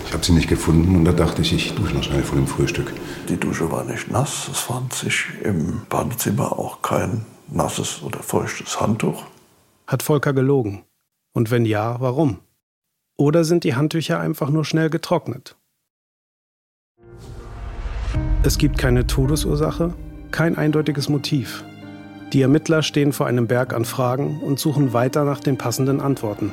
Ich 0.06 0.12
habe 0.12 0.24
sie 0.24 0.32
nicht 0.32 0.48
gefunden 0.48 0.94
und 0.94 1.04
da 1.04 1.12
dachte 1.12 1.42
ich, 1.42 1.52
ich 1.52 1.74
dusche 1.74 1.94
noch 1.94 2.04
schnell 2.04 2.22
vor 2.22 2.36
dem 2.38 2.46
Frühstück. 2.46 2.92
Die 3.28 3.36
Dusche 3.36 3.70
war 3.72 3.84
nicht 3.84 4.08
nass, 4.10 4.48
es 4.50 4.60
fand 4.60 4.92
sich 4.92 5.26
im 5.42 5.82
Badezimmer 5.88 6.52
auch 6.58 6.80
kein 6.80 7.26
nasses 7.48 8.02
oder 8.02 8.20
feuchtes 8.20 8.80
Handtuch. 8.80 9.24
Hat 9.86 10.02
Volker 10.02 10.32
gelogen? 10.32 10.84
Und 11.32 11.50
wenn 11.50 11.64
ja, 11.64 12.00
warum? 12.00 12.38
Oder 13.18 13.44
sind 13.44 13.64
die 13.64 13.74
Handtücher 13.74 14.20
einfach 14.20 14.48
nur 14.48 14.64
schnell 14.64 14.90
getrocknet? 14.90 15.56
Es 18.42 18.58
gibt 18.58 18.78
keine 18.78 19.08
Todesursache, 19.08 19.92
kein 20.30 20.56
eindeutiges 20.56 21.08
Motiv. 21.08 21.64
Die 22.32 22.42
Ermittler 22.42 22.82
stehen 22.82 23.12
vor 23.12 23.26
einem 23.26 23.48
Berg 23.48 23.72
an 23.72 23.84
Fragen 23.84 24.40
und 24.40 24.60
suchen 24.60 24.92
weiter 24.92 25.24
nach 25.24 25.40
den 25.40 25.58
passenden 25.58 26.00
Antworten. 26.00 26.52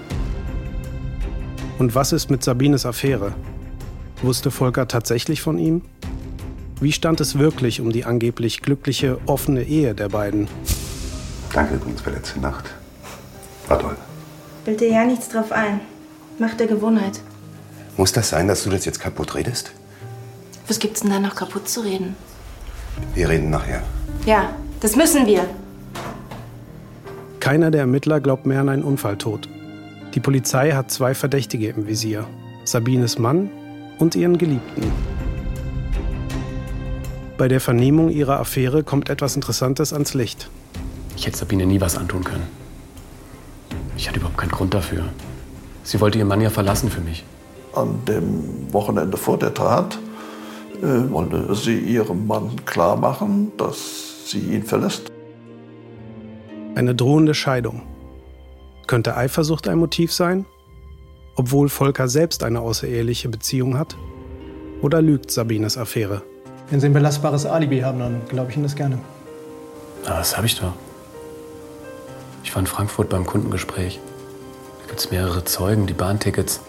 Und 1.84 1.96
was 1.96 2.13
ist 2.13 2.32
mit 2.32 2.42
Sabines 2.42 2.86
Affäre? 2.86 3.34
Wusste 4.22 4.52
Volker 4.52 4.88
tatsächlich 4.88 5.42
von 5.42 5.58
ihm? 5.58 5.82
Wie 6.80 6.94
stand 6.94 7.20
es 7.20 7.38
wirklich 7.38 7.82
um 7.82 7.92
die 7.92 8.06
angeblich 8.06 8.62
glückliche, 8.62 9.18
offene 9.25 9.63
Ehe 9.63 9.94
der 9.94 10.08
beiden? 10.08 10.48
Danke 11.52 11.75
übrigens 11.75 12.00
für 12.00 12.12
letzte 12.12 12.40
Nacht. 12.40 12.70
War 13.68 13.80
toll. 13.80 13.98
Bild 14.63 14.80
dir 14.80 14.92
ja 14.92 15.04
nichts 15.04 15.28
drauf 15.28 15.52
ein. 15.52 15.82
Macht 16.40 16.62
der 16.62 16.68
Gewohnheit. 16.68 17.20
Muss 17.98 18.13
das 18.13 18.30
sein, 18.30 18.48
dass 18.48 18.63
du 18.63 18.70
das 18.70 18.86
jetzt 18.86 19.02
kaputt 19.02 19.36
redest? 19.36 19.74
Was 20.70 20.80
gibt's 20.80 21.02
denn 21.02 21.10
da 21.10 21.20
noch 21.20 21.36
kaputt 21.36 21.68
zu 21.68 21.82
reden? 21.82 22.16
Wir 23.13 23.28
reden 23.28 23.50
nachher. 23.50 23.84
Ja, 24.25 24.56
das 24.80 24.96
müssen 24.96 25.25
wir. 25.25 25.46
Keiner 27.42 27.72
der 27.72 27.82
Ermittler 27.82 28.22
glaubt 28.22 28.46
mehr 28.46 28.62
an 28.62 28.70
einen 28.70 28.84
Unfalltod. 28.84 29.50
Die 30.13 30.20
Polizei 30.20 30.72
hat 30.72 30.91
zwei 30.91 31.15
Verdächtige 31.15 31.70
im 31.70 31.88
Visier: 31.88 32.27
Sabines 32.65 33.17
Mann 33.17 33.50
und 33.98 34.15
ihren 34.15 34.38
Geliebten. 34.38 34.91
Bei 37.38 37.48
der 37.48 37.60
Vernehmung 37.60 38.10
ihrer 38.10 38.39
Affäre 38.39 38.84
kommt 38.84 39.10
etwas 39.10 39.36
Interessantes 39.36 39.91
ans 39.91 40.13
Licht. 40.13 40.50
Ich 41.17 41.25
hätte 41.25 41.38
Sabine 41.38 41.65
nie 41.65 41.82
was 41.82 41.98
antun 41.98 42.24
können. 42.24 42.48
Ich 43.98 44.08
hatte 44.08 44.20
überhaupt 44.20 44.38
keinen 44.38 44.51
Grund 44.51 44.74
dafür. 44.74 45.05
Sie 45.84 46.00
wollte 46.00 46.20
ihren 46.20 46.27
Mann 46.27 46.41
ja 46.41 46.50
verlassen 46.50 46.89
für 46.89 47.01
mich. 47.01 47.24
An 47.74 48.05
dem 48.08 48.72
Wochenende 48.72 49.17
vor 49.17 49.39
der 49.39 49.53
Tat 49.53 49.98
äh, 50.82 51.12
wollte 51.12 51.55
sie 51.55 51.79
ihrem 51.79 52.27
Mann 52.27 52.51
klar 52.65 52.96
machen, 52.96 53.51
dass 53.58 54.29
sie 54.29 54.39
ihn 54.39 54.63
verlässt. 54.63 55.12
Eine 56.75 56.93
drohende 56.93 57.34
Scheidung. 57.34 57.82
Könnte 58.88 59.16
Eifersucht 59.16 59.68
ein 59.68 59.78
Motiv 59.78 60.12
sein? 60.12 60.46
Obwohl 61.36 61.70
Volker 61.70 62.08
selbst 62.08 62.44
eine 62.44 62.60
außereheliche 62.60 63.30
Beziehung 63.30 63.78
hat? 63.78 63.96
Oder 64.82 65.02
lügt 65.02 65.32
Sabines 65.32 65.78
Affäre? 65.78 66.22
Wenn 66.70 66.80
Sie 66.80 66.88
ein 66.88 66.94
belastbares 66.94 67.46
Alibi 67.46 67.80
haben, 67.80 68.00
dann 68.00 68.22
glaube 68.28 68.52
ich 68.52 68.58
Ihnen 68.58 68.63
das 68.63 68.75
gerne. 68.75 69.00
Aber 70.06 70.18
das 70.18 70.36
habe 70.36 70.46
ich 70.46 70.60
doch. 70.60 70.74
Ich 72.44 72.54
war 72.54 72.60
in 72.60 72.68
Frankfurt 72.68 73.10
beim 73.10 73.25
Kundengespräch. 73.25 74.00
Da 74.82 74.88
gibt 74.88 75.00
es 75.00 75.12
mehrere 75.12 75.44
Zeugen, 75.46 75.88
die 75.88 75.94
Bahntickets. 75.94 76.60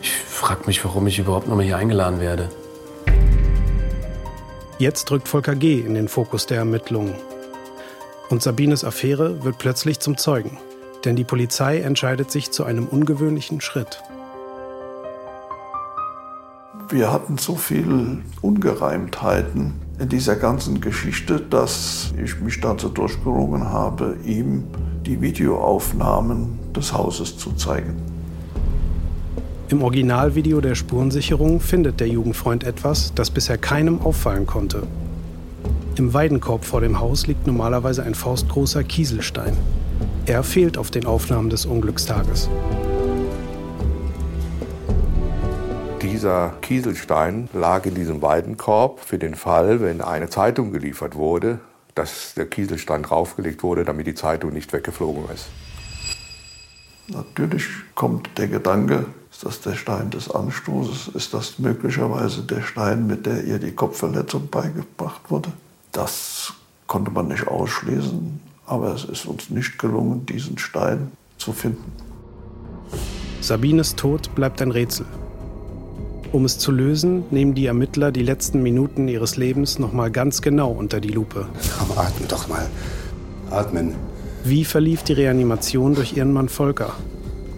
Ich 0.00 0.12
frage 0.12 0.66
mich, 0.66 0.84
warum 0.84 1.06
ich 1.06 1.18
überhaupt 1.18 1.48
noch 1.48 1.56
mal 1.56 1.64
hier 1.64 1.76
eingeladen 1.76 2.20
werde. 2.20 2.48
Jetzt 4.78 5.10
rückt 5.10 5.28
Volker 5.28 5.56
G. 5.56 5.80
in 5.80 5.94
den 5.94 6.08
Fokus 6.08 6.46
der 6.46 6.58
Ermittlungen. 6.58 7.14
Und 8.30 8.42
Sabines 8.42 8.84
Affäre 8.84 9.42
wird 9.42 9.58
plötzlich 9.58 9.98
zum 9.98 10.16
Zeugen. 10.16 10.56
Denn 11.04 11.16
die 11.16 11.24
Polizei 11.24 11.80
entscheidet 11.80 12.30
sich 12.30 12.52
zu 12.52 12.64
einem 12.64 12.86
ungewöhnlichen 12.86 13.60
Schritt. 13.60 14.02
Wir 16.88 17.12
hatten 17.12 17.38
so 17.38 17.56
viele 17.56 18.18
Ungereimtheiten 18.40 19.72
in 19.98 20.08
dieser 20.08 20.36
ganzen 20.36 20.80
Geschichte, 20.80 21.40
dass 21.40 22.12
ich 22.22 22.40
mich 22.40 22.60
dazu 22.60 22.88
durchgerungen 22.88 23.68
habe, 23.68 24.16
ihm 24.24 24.64
die 25.04 25.20
Videoaufnahmen 25.20 26.58
des 26.74 26.92
Hauses 26.92 27.36
zu 27.36 27.52
zeigen. 27.52 27.96
Im 29.68 29.82
Originalvideo 29.82 30.60
der 30.60 30.74
Spurensicherung 30.76 31.60
findet 31.60 32.00
der 32.00 32.08
Jugendfreund 32.08 32.64
etwas, 32.64 33.12
das 33.14 33.30
bisher 33.30 33.58
keinem 33.58 34.00
auffallen 34.00 34.46
konnte. 34.46 34.86
Im 35.96 36.14
Weidenkorb 36.14 36.64
vor 36.64 36.80
dem 36.80 37.00
Haus 37.00 37.26
liegt 37.26 37.46
normalerweise 37.46 38.04
ein 38.04 38.14
faustgroßer 38.14 38.84
Kieselstein. 38.84 39.56
Er 40.24 40.44
fehlt 40.44 40.78
auf 40.78 40.90
den 40.90 41.04
Aufnahmen 41.04 41.50
des 41.50 41.66
Unglückstages. 41.66 42.48
Dieser 46.00 46.54
Kieselstein 46.62 47.48
lag 47.52 47.84
in 47.86 47.94
diesem 47.94 48.22
Weidenkorb 48.22 49.00
für 49.00 49.18
den 49.18 49.34
Fall, 49.34 49.80
wenn 49.80 50.00
eine 50.00 50.30
Zeitung 50.30 50.72
geliefert 50.72 51.16
wurde, 51.16 51.58
dass 51.94 52.34
der 52.34 52.46
Kieselstein 52.46 53.02
draufgelegt 53.02 53.62
wurde, 53.62 53.84
damit 53.84 54.06
die 54.06 54.14
Zeitung 54.14 54.52
nicht 54.52 54.72
weggeflogen 54.72 55.24
ist. 55.34 55.48
Natürlich 57.08 57.66
kommt 57.96 58.30
der 58.38 58.46
Gedanke, 58.46 59.06
ist 59.30 59.44
das 59.44 59.60
der 59.60 59.74
Stein 59.74 60.10
des 60.10 60.30
Anstoßes? 60.30 61.08
Ist 61.14 61.34
das 61.34 61.58
möglicherweise 61.58 62.42
der 62.42 62.62
Stein, 62.62 63.06
mit 63.08 63.26
der 63.26 63.44
ihr 63.44 63.58
die 63.58 63.72
Kopfverletzung 63.72 64.48
beigebracht 64.48 65.22
wurde? 65.28 65.52
Das 65.92 66.52
konnte 66.86 67.10
man 67.10 67.28
nicht 67.28 67.46
ausschließen, 67.46 68.40
aber 68.66 68.94
es 68.94 69.04
ist 69.04 69.26
uns 69.26 69.50
nicht 69.50 69.78
gelungen, 69.78 70.26
diesen 70.26 70.58
Stein 70.58 71.12
zu 71.38 71.52
finden. 71.52 71.92
Sabines 73.40 73.96
Tod 73.96 74.34
bleibt 74.34 74.60
ein 74.62 74.70
Rätsel. 74.70 75.06
Um 76.32 76.44
es 76.44 76.58
zu 76.58 76.70
lösen, 76.70 77.24
nehmen 77.30 77.54
die 77.54 77.66
Ermittler 77.66 78.12
die 78.12 78.22
letzten 78.22 78.62
Minuten 78.62 79.08
ihres 79.08 79.36
Lebens 79.36 79.80
noch 79.80 79.92
mal 79.92 80.10
ganz 80.10 80.42
genau 80.42 80.70
unter 80.70 81.00
die 81.00 81.08
Lupe. 81.08 81.48
Komm, 81.78 81.98
atme 81.98 82.26
doch 82.28 82.46
mal. 82.46 82.68
Atmen. 83.50 83.94
Wie 84.44 84.64
verlief 84.64 85.02
die 85.02 85.14
Reanimation 85.14 85.94
durch 85.94 86.16
ihren 86.16 86.32
Mann 86.32 86.48
Volker, 86.48 86.92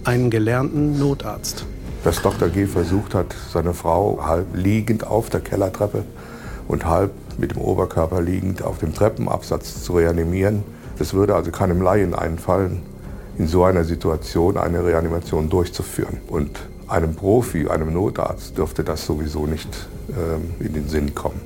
einen 0.04 0.30
gelernten 0.30 0.98
Notarzt? 0.98 1.66
Dass 2.02 2.22
Dr. 2.22 2.48
G. 2.48 2.66
versucht 2.66 3.14
hat, 3.14 3.34
seine 3.52 3.74
Frau 3.74 4.20
halb 4.24 4.46
liegend 4.56 5.06
auf 5.06 5.28
der 5.28 5.40
Kellertreppe 5.40 6.04
und 6.66 6.86
halb 6.86 7.12
mit 7.38 7.52
dem 7.52 7.58
Oberkörper 7.58 8.20
liegend 8.20 8.62
auf 8.62 8.78
dem 8.78 8.94
Treppenabsatz 8.94 9.82
zu 9.82 9.94
reanimieren, 9.94 10.62
das 10.98 11.14
würde 11.14 11.34
also 11.34 11.50
keinem 11.50 11.80
Laien 11.80 12.14
einfallen, 12.14 12.82
in 13.38 13.48
so 13.48 13.64
einer 13.64 13.84
Situation 13.84 14.56
eine 14.56 14.84
Reanimation 14.84 15.48
durchzuführen. 15.48 16.18
Und 16.28 16.58
einem 16.88 17.14
Profi, 17.14 17.68
einem 17.68 17.92
Notarzt 17.92 18.58
dürfte 18.58 18.84
das 18.84 19.06
sowieso 19.06 19.46
nicht 19.46 19.68
ähm, 20.10 20.54
in 20.64 20.74
den 20.74 20.88
Sinn 20.88 21.14
kommen. 21.14 21.40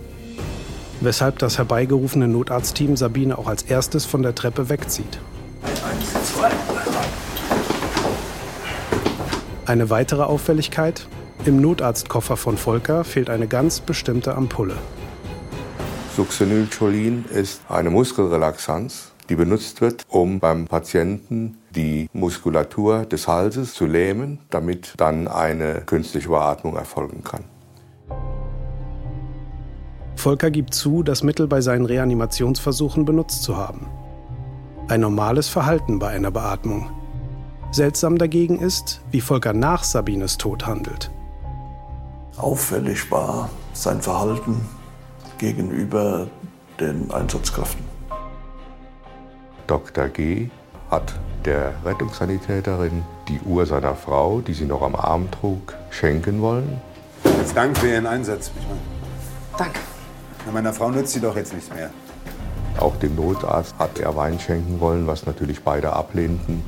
Weshalb 1.00 1.38
das 1.38 1.58
herbeigerufene 1.58 2.26
Notarztteam 2.26 2.96
Sabine 2.96 3.38
auch 3.38 3.46
als 3.46 3.62
erstes 3.62 4.04
von 4.04 4.22
der 4.22 4.34
Treppe 4.34 4.68
wegzieht. 4.68 5.20
Eine 9.66 9.90
weitere 9.90 10.22
Auffälligkeit? 10.22 11.06
Im 11.44 11.60
Notarztkoffer 11.60 12.36
von 12.36 12.56
Volker 12.56 13.04
fehlt 13.04 13.30
eine 13.30 13.46
ganz 13.46 13.80
bestimmte 13.80 14.34
Ampulle. 14.34 14.74
Succinylcholin 16.16 17.26
ist 17.26 17.60
eine 17.68 17.90
Muskelrelaxanz, 17.90 19.12
die 19.28 19.36
benutzt 19.36 19.82
wird, 19.82 20.02
um 20.08 20.40
beim 20.40 20.66
Patienten 20.66 21.58
die 21.74 22.08
Muskulatur 22.14 23.04
des 23.04 23.28
Halses 23.28 23.74
zu 23.74 23.84
lähmen, 23.84 24.38
damit 24.48 24.94
dann 24.96 25.28
eine 25.28 25.82
künstliche 25.82 26.30
Beatmung 26.30 26.74
erfolgen 26.74 27.22
kann. 27.22 27.44
Volker 30.14 30.50
gibt 30.50 30.72
zu, 30.72 31.02
das 31.02 31.22
Mittel 31.22 31.46
bei 31.48 31.60
seinen 31.60 31.84
Reanimationsversuchen 31.84 33.04
benutzt 33.04 33.42
zu 33.42 33.58
haben. 33.58 33.86
Ein 34.88 35.02
normales 35.02 35.50
Verhalten 35.50 35.98
bei 35.98 36.08
einer 36.08 36.30
Beatmung. 36.30 36.88
Seltsam 37.72 38.16
dagegen 38.16 38.58
ist, 38.58 39.02
wie 39.10 39.20
Volker 39.20 39.52
nach 39.52 39.84
Sabines 39.84 40.38
Tod 40.38 40.66
handelt. 40.66 41.10
Auffällig 42.38 43.10
war 43.10 43.50
sein 43.74 44.00
Verhalten 44.00 44.66
gegenüber 45.38 46.28
den 46.80 47.10
Einsatzkräften. 47.10 47.84
Dr. 49.66 50.08
G. 50.08 50.48
hat 50.90 51.14
der 51.44 51.74
Rettungssanitäterin 51.84 53.02
die 53.28 53.40
Uhr 53.40 53.66
seiner 53.66 53.94
Frau, 53.94 54.40
die 54.40 54.54
sie 54.54 54.64
noch 54.64 54.82
am 54.82 54.94
Arm 54.94 55.30
trug, 55.30 55.74
schenken 55.90 56.40
wollen. 56.40 56.80
Als 57.24 57.54
Dank 57.54 57.76
für 57.76 57.88
Ihren 57.88 58.06
Einsatz, 58.06 58.50
Bichmann. 58.50 58.78
Danke. 59.58 59.80
Na, 60.44 60.52
meiner 60.52 60.72
Frau 60.72 60.90
nützt 60.90 61.12
sie 61.12 61.20
doch 61.20 61.36
jetzt 61.36 61.52
nichts 61.52 61.72
mehr. 61.72 61.90
Auch 62.78 62.96
dem 62.96 63.16
Notarzt 63.16 63.74
hat 63.78 63.98
er 63.98 64.14
Wein 64.16 64.38
schenken 64.38 64.80
wollen, 64.80 65.06
was 65.06 65.26
natürlich 65.26 65.62
beide 65.62 65.92
ablehnten 65.92 66.62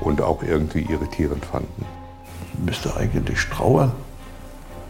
und 0.00 0.20
auch 0.20 0.42
irgendwie 0.42 0.82
irritierend 0.82 1.44
fanden. 1.44 1.84
Müsste 2.64 2.96
eigentlich 2.96 3.38
trauern 3.50 3.92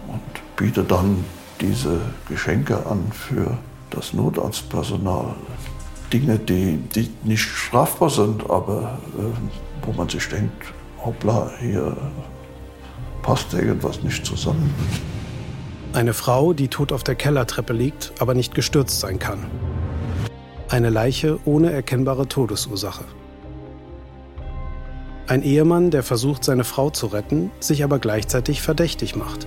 und 0.08 0.56
bietet 0.56 0.90
dann 0.90 1.24
diese 1.62 2.00
Geschenke 2.28 2.84
an 2.86 3.10
für 3.12 3.56
das 3.90 4.12
Notarztpersonal. 4.12 5.34
Dinge, 6.12 6.38
die, 6.38 6.76
die 6.76 7.10
nicht 7.22 7.42
strafbar 7.42 8.10
sind, 8.10 8.50
aber 8.50 8.98
äh, 9.18 9.86
wo 9.86 9.92
man 9.92 10.08
sich 10.08 10.28
denkt, 10.28 10.74
hoppla, 11.02 11.50
hier 11.58 11.96
passt 13.22 13.54
irgendwas 13.54 14.02
nicht 14.02 14.26
zusammen. 14.26 14.74
Eine 15.94 16.12
Frau, 16.12 16.52
die 16.52 16.68
tot 16.68 16.92
auf 16.92 17.04
der 17.04 17.14
Kellertreppe 17.14 17.72
liegt, 17.72 18.12
aber 18.18 18.34
nicht 18.34 18.54
gestürzt 18.54 19.00
sein 19.00 19.18
kann. 19.18 19.46
Eine 20.68 20.90
Leiche 20.90 21.38
ohne 21.44 21.70
erkennbare 21.70 22.28
Todesursache. 22.28 23.04
Ein 25.26 25.42
Ehemann, 25.42 25.90
der 25.90 26.02
versucht, 26.02 26.44
seine 26.44 26.64
Frau 26.64 26.90
zu 26.90 27.06
retten, 27.06 27.50
sich 27.60 27.84
aber 27.84 27.98
gleichzeitig 27.98 28.60
verdächtig 28.60 29.16
macht. 29.16 29.46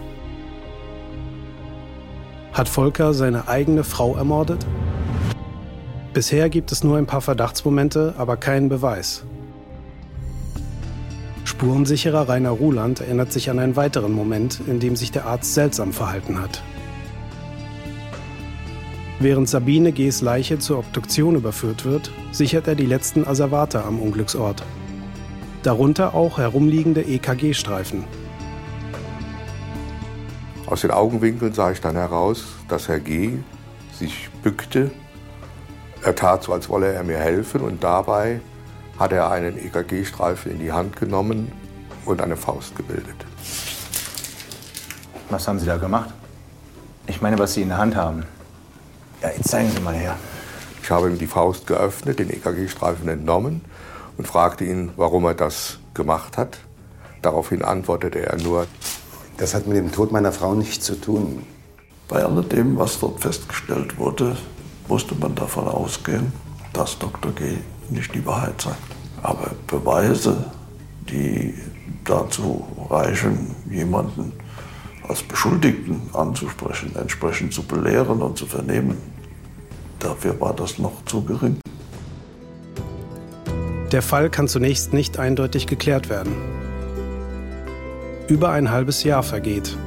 Hat 2.55 2.69
Volker 2.69 3.13
seine 3.13 3.49
eigene 3.49 3.83
Frau 3.83 4.15
ermordet? 4.15 4.65
Bisher 6.13 6.47
gibt 6.47 6.71
es 6.71 6.85
nur 6.85 6.97
ein 6.97 7.05
paar 7.05 7.19
Verdachtsmomente, 7.19 8.13
aber 8.17 8.37
keinen 8.37 8.69
Beweis. 8.69 9.25
Spurensicherer 11.43 12.29
Rainer 12.29 12.51
Ruland 12.51 13.01
erinnert 13.01 13.33
sich 13.33 13.49
an 13.49 13.59
einen 13.59 13.75
weiteren 13.75 14.13
Moment, 14.13 14.61
in 14.67 14.79
dem 14.79 14.95
sich 14.95 15.11
der 15.11 15.25
Arzt 15.25 15.53
seltsam 15.53 15.91
verhalten 15.91 16.41
hat. 16.41 16.63
Während 19.19 19.49
Sabine 19.49 19.91
G.s 19.91 20.21
Leiche 20.21 20.57
zur 20.57 20.79
Obduktion 20.79 21.35
überführt 21.35 21.83
wird, 21.83 22.09
sichert 22.31 22.69
er 22.69 22.75
die 22.75 22.85
letzten 22.85 23.27
Asservate 23.27 23.83
am 23.83 23.99
Unglücksort. 23.99 24.63
Darunter 25.61 26.13
auch 26.13 26.37
herumliegende 26.37 27.01
EKG-Streifen. 27.01 28.05
Aus 30.67 30.81
den 30.81 30.91
Augenwinkeln 30.91 31.53
sah 31.53 31.69
ich 31.69 31.79
dann 31.79 31.95
heraus, 31.95 32.43
dass 32.67 32.87
Herr 32.87 32.99
G. 32.99 33.37
sich 33.93 34.29
bückte. 34.41 34.89
Er 36.01 36.15
tat 36.15 36.43
so, 36.43 36.53
als 36.53 36.69
wolle 36.69 36.91
er 36.91 37.03
mir 37.03 37.19
helfen 37.19 37.61
und 37.61 37.83
dabei 37.83 38.41
hat 38.97 39.11
er 39.11 39.29
einen 39.29 39.57
EKG-Streifen 39.57 40.51
in 40.51 40.59
die 40.59 40.71
Hand 40.71 40.95
genommen 40.95 41.51
und 42.05 42.21
eine 42.21 42.35
Faust 42.35 42.75
gebildet. 42.75 43.15
Was 45.29 45.47
haben 45.47 45.59
Sie 45.59 45.65
da 45.67 45.77
gemacht? 45.77 46.09
Ich 47.07 47.21
meine, 47.21 47.37
was 47.37 47.53
Sie 47.53 47.61
in 47.61 47.69
der 47.69 47.77
Hand 47.77 47.95
haben. 47.95 48.25
Ja, 49.21 49.29
jetzt 49.29 49.49
zeigen 49.49 49.69
Sie 49.69 49.79
mal 49.81 49.93
her. 49.93 50.15
Ich 50.81 50.89
habe 50.89 51.09
ihm 51.09 51.19
die 51.19 51.27
Faust 51.27 51.67
geöffnet, 51.67 52.19
den 52.19 52.29
EKG-Streifen 52.31 53.07
entnommen 53.07 53.61
und 54.17 54.27
fragte 54.27 54.65
ihn, 54.65 54.91
warum 54.95 55.25
er 55.25 55.35
das 55.35 55.79
gemacht 55.93 56.37
hat. 56.37 56.57
Daraufhin 57.21 57.63
antwortete 57.63 58.19
er 58.25 58.37
nur, 58.37 58.67
das 59.37 59.53
hat 59.53 59.67
mit 59.67 59.77
dem 59.77 59.91
Tod 59.91 60.11
meiner 60.11 60.31
Frau 60.31 60.55
nichts 60.55 60.85
zu 60.85 60.99
tun. 60.99 61.43
Bei 62.07 62.23
alledem, 62.23 62.77
was 62.77 62.99
dort 62.99 63.19
festgestellt 63.21 63.97
wurde, 63.97 64.37
musste 64.87 65.15
man 65.15 65.35
davon 65.35 65.67
ausgehen, 65.67 66.31
dass 66.73 66.97
Dr. 66.99 67.31
G. 67.31 67.57
nicht 67.89 68.13
die 68.13 68.25
Wahrheit 68.25 68.61
sagt. 68.61 68.77
Aber 69.21 69.51
Beweise, 69.67 70.51
die 71.09 71.55
dazu 72.03 72.65
reichen, 72.89 73.55
jemanden 73.69 74.31
als 75.07 75.23
Beschuldigten 75.23 76.01
anzusprechen, 76.13 76.95
entsprechend 76.95 77.53
zu 77.53 77.63
belehren 77.63 78.21
und 78.21 78.37
zu 78.37 78.45
vernehmen, 78.45 78.97
dafür 79.99 80.39
war 80.39 80.53
das 80.53 80.77
noch 80.77 81.03
zu 81.05 81.23
gering. 81.23 81.59
Der 83.91 84.01
Fall 84.01 84.29
kann 84.29 84.47
zunächst 84.47 84.93
nicht 84.93 85.19
eindeutig 85.19 85.67
geklärt 85.67 86.09
werden. 86.09 86.54
Über 88.27 88.49
ein 88.49 88.71
halbes 88.71 89.03
Jahr 89.03 89.21
vergeht. 89.21 89.77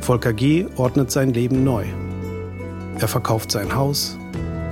Volker 0.00 0.34
G. 0.34 0.66
ordnet 0.76 1.10
sein 1.10 1.32
Leben 1.32 1.64
neu. 1.64 1.86
Er 2.98 3.08
verkauft 3.08 3.50
sein 3.50 3.74
Haus, 3.74 4.18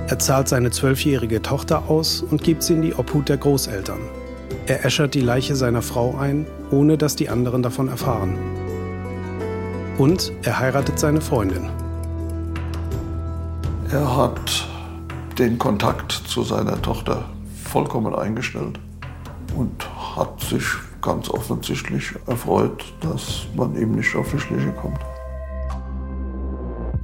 er 0.07 0.19
zahlt 0.19 0.47
seine 0.47 0.69
zwölfjährige 0.69 1.41
Tochter 1.41 1.89
aus 1.89 2.21
und 2.21 2.43
gibt 2.43 2.61
sie 2.61 2.73
in 2.73 2.83
die 2.83 2.93
Obhut 2.93 3.27
der 3.27 3.37
Großeltern. 3.37 3.99
Er 4.67 4.85
äschert 4.85 5.15
die 5.15 5.21
Leiche 5.21 5.55
seiner 5.55 5.81
Frau 5.81 6.15
ein, 6.15 6.45
ohne 6.69 6.99
dass 6.99 7.15
die 7.15 7.27
anderen 7.29 7.63
davon 7.63 7.87
erfahren. 7.87 8.37
Und 9.97 10.31
er 10.43 10.59
heiratet 10.59 10.99
seine 10.99 11.21
Freundin. 11.21 11.69
Er 13.91 14.15
hat 14.15 14.67
den 15.39 15.57
Kontakt 15.57 16.11
zu 16.11 16.43
seiner 16.43 16.79
Tochter 16.79 17.25
vollkommen 17.63 18.13
eingestellt 18.13 18.79
und 19.55 19.83
hat 20.15 20.39
sich 20.41 20.65
ganz 21.05 21.29
offensichtlich 21.29 22.13
erfreut, 22.25 22.83
dass 22.99 23.45
man 23.55 23.75
ihm 23.77 23.91
nicht 23.91 24.15
auf 24.15 24.29
die 24.31 24.39
Schliche 24.39 24.71
kommt. 24.71 24.99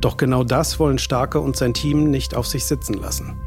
Doch 0.01 0.17
genau 0.17 0.43
das 0.43 0.79
wollen 0.79 0.97
Starke 0.97 1.39
und 1.39 1.55
sein 1.55 1.75
Team 1.75 2.09
nicht 2.09 2.35
auf 2.35 2.47
sich 2.47 2.65
sitzen 2.65 2.95
lassen. 2.95 3.39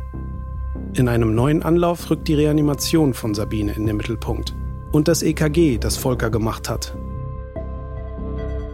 In 0.94 1.08
einem 1.08 1.34
neuen 1.34 1.64
Anlauf 1.64 2.08
rückt 2.08 2.28
die 2.28 2.34
Reanimation 2.34 3.14
von 3.14 3.34
Sabine 3.34 3.72
in 3.72 3.86
den 3.86 3.96
Mittelpunkt 3.96 4.54
und 4.92 5.08
das 5.08 5.24
EKG, 5.24 5.78
das 5.78 5.96
Volker 5.96 6.30
gemacht 6.30 6.70
hat. 6.70 6.96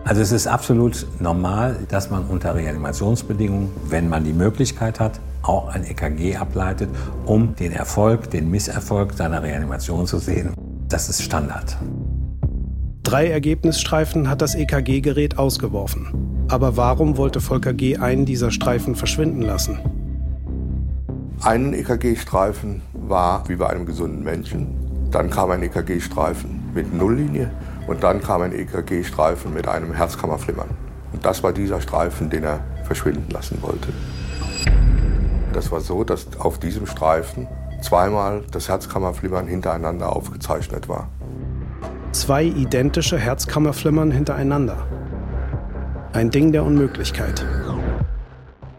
Also 0.04 0.20
es 0.20 0.32
ist 0.32 0.46
absolut 0.46 1.06
normal, 1.18 1.86
dass 1.88 2.10
man 2.10 2.26
unter 2.26 2.54
Reanimationsbedingungen, 2.54 3.70
wenn 3.88 4.10
man 4.10 4.24
die 4.24 4.34
Möglichkeit 4.34 5.00
hat, 5.00 5.20
auch 5.42 5.68
ein 5.68 5.84
EKG 5.84 6.36
ableitet, 6.36 6.90
um 7.24 7.56
den 7.56 7.72
Erfolg, 7.72 8.30
den 8.30 8.50
Misserfolg 8.50 9.14
seiner 9.14 9.42
Reanimation 9.42 10.06
zu 10.06 10.18
sehen. 10.18 10.52
Das 10.90 11.08
ist 11.08 11.22
Standard. 11.22 11.76
Drei 13.04 13.30
Ergebnisstreifen 13.30 14.28
hat 14.28 14.42
das 14.42 14.56
EKG-Gerät 14.56 15.38
ausgeworfen. 15.38 16.46
Aber 16.48 16.76
warum 16.76 17.16
wollte 17.16 17.40
Volker 17.40 17.72
G. 17.72 17.98
einen 17.98 18.26
dieser 18.26 18.50
Streifen 18.50 18.96
verschwinden 18.96 19.42
lassen? 19.42 19.78
Einen 21.44 21.74
EKG-Streifen 21.74 22.82
war 22.92 23.48
wie 23.48 23.54
bei 23.54 23.70
einem 23.70 23.86
gesunden 23.86 24.24
Menschen. 24.24 24.66
Dann 25.12 25.30
kam 25.30 25.52
ein 25.52 25.62
EKG-Streifen 25.62 26.72
mit 26.74 26.92
Nulllinie 26.92 27.52
und 27.86 28.02
dann 28.02 28.20
kam 28.20 28.42
ein 28.42 28.52
EKG-Streifen 28.52 29.54
mit 29.54 29.68
einem 29.68 29.92
Herzkammerflimmern. 29.92 30.70
Und 31.12 31.24
das 31.24 31.44
war 31.44 31.52
dieser 31.52 31.80
Streifen, 31.80 32.30
den 32.30 32.42
er 32.42 32.64
verschwinden 32.82 33.30
lassen 33.30 33.62
wollte. 33.62 33.90
Das 35.52 35.70
war 35.70 35.80
so, 35.80 36.02
dass 36.02 36.26
auf 36.40 36.58
diesem 36.58 36.86
Streifen 36.86 37.46
zweimal 37.82 38.42
das 38.50 38.68
Herzkammerflimmern 38.68 39.46
hintereinander 39.46 40.14
aufgezeichnet 40.14 40.88
war. 40.88 41.08
Zwei 42.12 42.44
identische 42.44 43.18
Herzkammerflimmern 43.18 44.10
hintereinander. 44.10 44.76
Ein 46.12 46.30
Ding 46.30 46.52
der 46.52 46.64
Unmöglichkeit. 46.64 47.44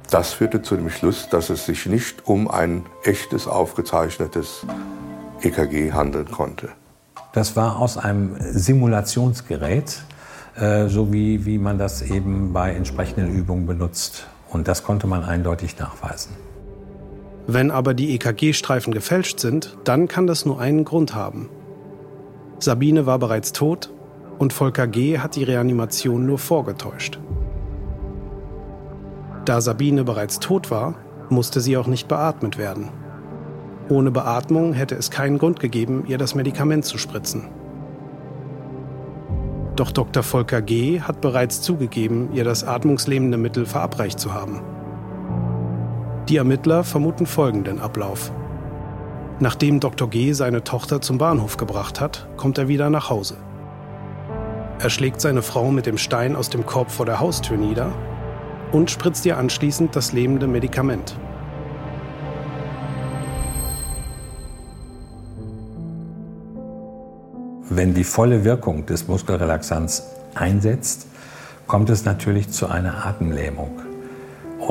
Das 0.10 0.34
führte 0.34 0.62
zu 0.62 0.76
dem 0.76 0.90
Schluss, 0.90 1.30
dass 1.30 1.50
es 1.50 1.66
sich 1.66 1.86
nicht 1.86 2.28
um 2.28 2.52
ein 2.52 2.84
echtes 3.04 3.48
aufgezeichnetes 3.48 4.66
EKG 5.42 5.94
handeln 5.94 6.30
konnte. 6.30 6.70
Das 7.32 7.56
war 7.56 7.80
aus 7.80 7.98
einem 7.98 8.36
Simulationsgerät, 8.40 10.04
äh, 10.58 10.88
so 10.90 11.14
wie, 11.14 11.46
wie 11.46 11.58
man 11.58 11.78
das 11.78 12.02
eben 12.02 12.52
bei 12.52 12.74
entsprechenden 12.74 13.34
Übungen 13.34 13.66
benutzt. 13.66 14.28
Und 14.50 14.68
das 14.68 14.84
konnte 14.84 15.08
man 15.08 15.24
eindeutig 15.24 15.80
nachweisen. 15.80 16.36
Wenn 17.48 17.72
aber 17.72 17.94
die 17.94 18.14
EKG-Streifen 18.16 18.94
gefälscht 18.94 19.40
sind, 19.40 19.78
dann 19.84 20.08
kann 20.08 20.28
das 20.28 20.46
nur 20.46 20.60
einen 20.60 20.86
Grund 20.86 21.16
haben. 21.16 21.50
Sabine 22.60 23.06
war 23.06 23.18
bereits 23.18 23.54
tot 23.54 23.92
und 24.38 24.54
Volker 24.54 24.88
G. 24.88 25.20
hat 25.20 25.36
die 25.36 25.44
Reanimation 25.44 26.26
nur 26.26 26.38
vorgetäuscht. 26.38 27.20
Da 29.46 29.60
Sabine 29.62 30.04
bereits 30.04 30.40
tot 30.40 30.70
war, 30.70 30.96
musste 31.30 31.62
sie 31.62 31.78
auch 31.78 31.88
nicht 31.88 32.08
beatmet 32.08 32.58
werden. 32.58 32.90
Ohne 33.90 34.12
Beatmung 34.12 34.74
hätte 34.74 34.96
es 34.96 35.10
keinen 35.10 35.38
Grund 35.38 35.60
gegeben, 35.60 36.06
ihr 36.08 36.18
das 36.18 36.36
Medikament 36.36 36.86
zu 36.86 36.98
spritzen. 36.98 37.50
Doch 39.76 39.92
Dr. 39.92 40.22
Volker 40.22 40.62
G. 40.62 41.02
hat 41.02 41.22
bereits 41.22 41.62
zugegeben, 41.62 42.30
ihr 42.34 42.44
das 42.44 42.64
atmungslähmende 42.64 43.38
Mittel 43.38 43.66
verabreicht 43.66 44.20
zu 44.20 44.34
haben. 44.34 44.62
Die 46.30 46.38
Ermittler 46.38 46.84
vermuten 46.84 47.26
folgenden 47.26 47.80
Ablauf. 47.80 48.32
Nachdem 49.40 49.80
Dr. 49.80 50.08
G. 50.08 50.34
seine 50.34 50.64
Tochter 50.64 51.02
zum 51.02 51.18
Bahnhof 51.18 51.58
gebracht 51.58 52.00
hat, 52.00 52.28
kommt 52.38 52.60
er 52.60 52.68
wieder 52.68 52.92
nach 52.92 53.10
Hause. 53.10 53.38
Er 54.80 54.90
schlägt 54.90 55.20
seine 55.20 55.42
Frau 55.42 55.72
mit 55.72 55.88
dem 55.88 55.98
Stein 55.98 56.36
aus 56.36 56.50
dem 56.50 56.66
Korb 56.66 56.92
vor 56.92 57.06
der 57.08 57.20
Haustür 57.20 57.58
nieder 57.58 57.92
und 58.72 58.92
spritzt 58.92 59.26
ihr 59.26 59.38
anschließend 59.38 59.96
das 59.96 60.14
lebende 60.14 60.48
Medikament. 60.48 61.18
Wenn 67.70 67.94
die 67.94 68.04
volle 68.04 68.44
Wirkung 68.44 68.86
des 68.86 69.08
Muskelrelaxants 69.08 70.04
einsetzt, 70.36 71.08
kommt 71.68 71.90
es 71.90 72.06
natürlich 72.06 72.50
zu 72.50 72.68
einer 72.68 73.06
Atemlähmung. 73.06 73.91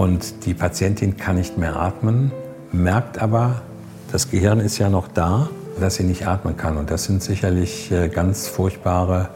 Und 0.00 0.46
die 0.46 0.54
Patientin 0.54 1.18
kann 1.18 1.36
nicht 1.36 1.58
mehr 1.58 1.76
atmen, 1.76 2.32
merkt 2.72 3.20
aber, 3.20 3.60
das 4.10 4.30
Gehirn 4.30 4.58
ist 4.58 4.78
ja 4.78 4.88
noch 4.88 5.08
da, 5.08 5.50
dass 5.78 5.96
sie 5.96 6.04
nicht 6.04 6.26
atmen 6.26 6.56
kann. 6.56 6.78
Und 6.78 6.90
das 6.90 7.04
sind 7.04 7.22
sicherlich 7.22 7.92
äh, 7.92 8.08
ganz 8.08 8.48
furchtbare 8.48 9.28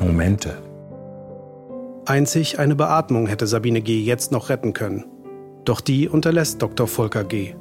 Momente. 0.00 0.58
Einzig 2.04 2.58
eine 2.58 2.74
Beatmung 2.74 3.26
hätte 3.26 3.46
Sabine 3.46 3.80
G. 3.80 4.02
jetzt 4.02 4.32
noch 4.32 4.50
retten 4.50 4.74
können. 4.74 5.06
Doch 5.64 5.80
die 5.80 6.10
unterlässt 6.10 6.60
Dr. 6.60 6.86
Volker 6.86 7.24
G. 7.24 7.54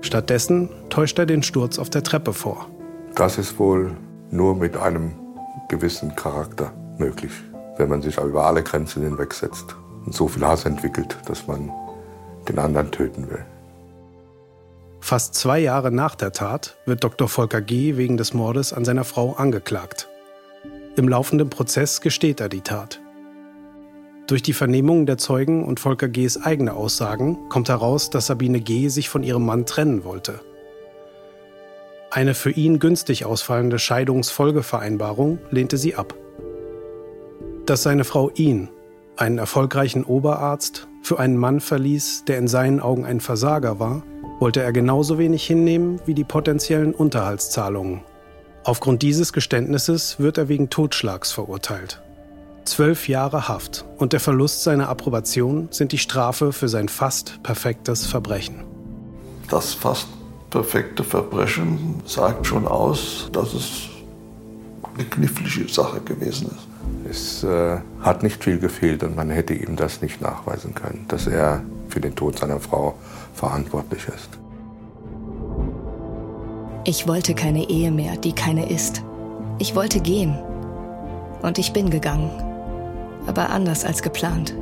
Stattdessen 0.00 0.70
täuscht 0.88 1.18
er 1.18 1.26
den 1.26 1.42
Sturz 1.42 1.78
auf 1.78 1.90
der 1.90 2.04
Treppe 2.04 2.32
vor. 2.32 2.70
Das 3.14 3.36
ist 3.36 3.58
wohl 3.58 3.90
nur 4.30 4.56
mit 4.56 4.78
einem 4.78 5.12
gewissen 5.68 6.16
Charakter 6.16 6.72
möglich, 6.96 7.32
wenn 7.76 7.90
man 7.90 8.00
sich 8.00 8.16
über 8.16 8.46
alle 8.46 8.62
Grenzen 8.62 9.02
hinwegsetzt 9.02 9.76
so 10.12 10.28
viel 10.28 10.46
Hass 10.46 10.64
entwickelt, 10.64 11.16
dass 11.26 11.46
man 11.46 11.70
den 12.48 12.58
anderen 12.58 12.90
töten 12.90 13.28
will. 13.30 13.44
Fast 15.00 15.34
zwei 15.34 15.58
Jahre 15.60 15.92
nach 15.92 16.14
der 16.14 16.32
Tat 16.32 16.76
wird 16.86 17.04
Dr. 17.04 17.28
Volker 17.28 17.60
G. 17.60 17.96
wegen 17.96 18.16
des 18.16 18.34
Mordes 18.34 18.72
an 18.72 18.84
seiner 18.84 19.04
Frau 19.04 19.34
angeklagt. 19.34 20.08
Im 20.96 21.08
laufenden 21.08 21.50
Prozess 21.50 22.00
gesteht 22.00 22.40
er 22.40 22.48
die 22.48 22.62
Tat. 22.62 23.00
Durch 24.26 24.42
die 24.42 24.54
Vernehmung 24.54 25.06
der 25.06 25.18
Zeugen 25.18 25.64
und 25.64 25.78
Volker 25.78 26.08
G.s 26.08 26.42
eigene 26.42 26.72
Aussagen 26.72 27.48
kommt 27.48 27.68
heraus, 27.68 28.10
dass 28.10 28.26
Sabine 28.26 28.60
G. 28.60 28.88
sich 28.88 29.08
von 29.08 29.22
ihrem 29.22 29.46
Mann 29.46 29.66
trennen 29.66 30.02
wollte. 30.02 30.40
Eine 32.10 32.34
für 32.34 32.50
ihn 32.50 32.78
günstig 32.78 33.24
ausfallende 33.24 33.78
Scheidungsfolgevereinbarung 33.78 35.38
lehnte 35.50 35.76
sie 35.76 35.94
ab. 35.94 36.14
Dass 37.66 37.82
seine 37.82 38.04
Frau 38.04 38.30
ihn, 38.34 38.70
einen 39.16 39.38
erfolgreichen 39.38 40.04
Oberarzt, 40.04 40.88
für 41.02 41.18
einen 41.18 41.36
Mann 41.36 41.60
verließ, 41.60 42.24
der 42.26 42.38
in 42.38 42.48
seinen 42.48 42.80
Augen 42.80 43.04
ein 43.04 43.20
Versager 43.20 43.78
war, 43.78 44.02
wollte 44.40 44.62
er 44.62 44.72
genauso 44.72 45.18
wenig 45.18 45.46
hinnehmen 45.46 46.00
wie 46.04 46.14
die 46.14 46.24
potenziellen 46.24 46.92
Unterhaltszahlungen. 46.92 48.02
Aufgrund 48.64 49.02
dieses 49.02 49.32
Geständnisses 49.32 50.18
wird 50.18 50.38
er 50.38 50.48
wegen 50.48 50.68
Totschlags 50.70 51.30
verurteilt. 51.32 52.02
Zwölf 52.64 53.08
Jahre 53.08 53.46
Haft 53.46 53.84
und 53.96 54.12
der 54.12 54.18
Verlust 54.18 54.64
seiner 54.64 54.88
Approbation 54.88 55.68
sind 55.70 55.92
die 55.92 55.98
Strafe 55.98 56.52
für 56.52 56.68
sein 56.68 56.88
fast 56.88 57.40
perfektes 57.44 58.06
Verbrechen. 58.06 58.64
Das 59.48 59.72
fast 59.72 60.08
perfekte 60.50 61.04
Verbrechen 61.04 62.02
sagt 62.04 62.46
schon 62.46 62.66
aus, 62.66 63.30
dass 63.32 63.54
es 63.54 63.88
eine 64.94 65.04
knifflige 65.04 65.72
Sache 65.72 66.00
gewesen 66.00 66.48
ist. 66.48 66.75
Es 67.08 67.44
äh, 67.44 67.78
hat 68.00 68.22
nicht 68.22 68.42
viel 68.42 68.58
gefehlt 68.58 69.02
und 69.02 69.16
man 69.16 69.30
hätte 69.30 69.54
ihm 69.54 69.76
das 69.76 70.02
nicht 70.02 70.20
nachweisen 70.20 70.74
können, 70.74 71.04
dass 71.08 71.26
er 71.26 71.62
für 71.88 72.00
den 72.00 72.14
Tod 72.14 72.38
seiner 72.38 72.60
Frau 72.60 72.94
verantwortlich 73.34 74.06
ist. 74.08 74.28
Ich 76.84 77.08
wollte 77.08 77.34
keine 77.34 77.68
Ehe 77.68 77.90
mehr, 77.90 78.16
die 78.16 78.32
keine 78.32 78.68
ist. 78.68 79.02
Ich 79.58 79.74
wollte 79.74 80.00
gehen. 80.00 80.38
Und 81.42 81.58
ich 81.58 81.72
bin 81.72 81.90
gegangen. 81.90 82.30
Aber 83.26 83.50
anders 83.50 83.84
als 83.84 84.02
geplant. 84.02 84.54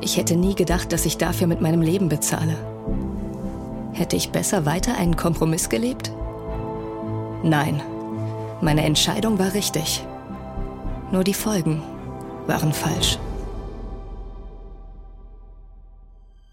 Ich 0.00 0.16
hätte 0.16 0.36
nie 0.36 0.54
gedacht, 0.54 0.92
dass 0.92 1.06
ich 1.06 1.18
dafür 1.18 1.46
mit 1.46 1.60
meinem 1.60 1.82
Leben 1.82 2.08
bezahle. 2.08 2.56
Hätte 3.92 4.16
ich 4.16 4.30
besser 4.30 4.66
weiter 4.66 4.96
einen 4.96 5.16
Kompromiss 5.16 5.68
gelebt? 5.68 6.12
Nein. 7.42 7.82
Meine 8.60 8.84
Entscheidung 8.84 9.38
war 9.38 9.54
richtig. 9.54 10.04
Nur 11.10 11.24
die 11.24 11.34
Folgen 11.34 11.82
waren 12.46 12.72
falsch. 12.72 13.18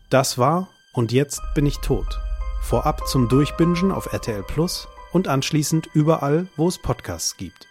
Das 0.10 0.38
war 0.38 0.70
Und 0.94 1.12
jetzt 1.12 1.42
bin 1.56 1.66
ich 1.66 1.80
tot. 1.80 2.22
Vorab 2.62 3.06
zum 3.08 3.28
Durchbingen 3.28 3.92
auf 3.92 4.14
RTL 4.14 4.44
Plus 4.44 4.88
und 5.12 5.28
anschließend 5.28 5.90
überall, 5.94 6.48
wo 6.56 6.70
es 6.70 6.78
Podcasts 6.78 7.36
gibt. 7.36 7.68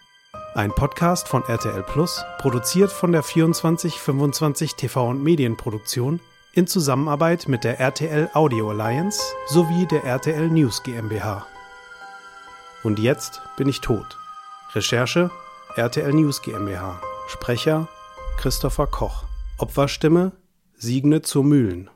Ein 0.53 0.71
Podcast 0.71 1.27
von 1.27 1.43
RTL 1.43 1.81
Plus, 1.81 2.23
produziert 2.37 2.91
von 2.91 3.11
der 3.11 3.23
2425 3.23 4.75
TV 4.75 5.09
und 5.09 5.23
Medienproduktion 5.23 6.19
in 6.53 6.67
Zusammenarbeit 6.67 7.47
mit 7.47 7.63
der 7.63 7.79
RTL 7.79 8.29
Audio 8.33 8.69
Alliance 8.69 9.21
sowie 9.47 9.87
der 9.87 10.03
RTL 10.03 10.47
News 10.49 10.83
GmbH. 10.83 11.47
Und 12.83 12.99
jetzt 12.99 13.41
bin 13.57 13.67
ich 13.67 13.81
tot. 13.81 14.17
Recherche 14.75 15.31
RTL 15.77 16.13
News 16.13 16.41
GmbH. 16.41 17.01
Sprecher 17.27 17.89
Christopher 18.37 18.87
Koch. 18.87 19.25
Opferstimme 19.57 20.31
Signe 20.77 21.21
zur 21.21 21.43
Mühlen. 21.43 21.89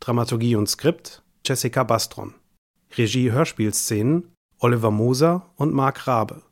Dramaturgie 0.00 0.54
und 0.54 0.68
Skript 0.68 1.22
Jessica 1.42 1.82
Bastron. 1.82 2.34
Regie 2.94 3.32
Hörspielszenen 3.32 4.34
Oliver 4.58 4.90
Moser 4.90 5.46
und 5.56 5.72
Marc 5.72 6.06
Rabe. 6.06 6.42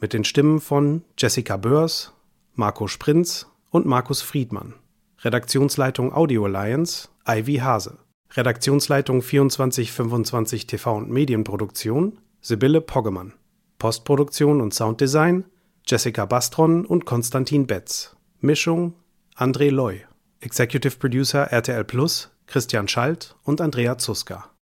Mit 0.00 0.14
den 0.14 0.24
Stimmen 0.24 0.60
von 0.60 1.04
Jessica 1.18 1.58
Börs, 1.58 2.14
Marco 2.54 2.86
Sprinz 2.86 3.46
und 3.68 3.84
Markus 3.84 4.22
Friedmann. 4.22 4.72
Redaktionsleitung 5.18 6.10
Audio 6.14 6.46
Alliance 6.46 7.10
Ivy 7.28 7.56
Hase. 7.56 7.98
Redaktionsleitung 8.32 9.20
2425 9.20 10.66
TV 10.66 10.96
und 10.96 11.10
Medienproduktion 11.10 12.18
Sibylle 12.40 12.80
Poggemann. 12.80 13.34
Postproduktion 13.76 14.62
und 14.62 14.72
Sounddesign 14.72 15.44
Jessica 15.90 16.24
Bastron 16.24 16.86
und 16.86 17.04
Konstantin 17.04 17.66
Betz. 17.66 18.14
Mischung 18.38 18.94
André 19.34 19.70
Loy. 19.70 20.06
Executive 20.38 20.96
Producer 20.96 21.50
RTL 21.50 21.82
Plus 21.82 22.30
Christian 22.46 22.86
Schalt 22.86 23.34
und 23.42 23.60
Andrea 23.60 23.98
Zuska. 23.98 24.50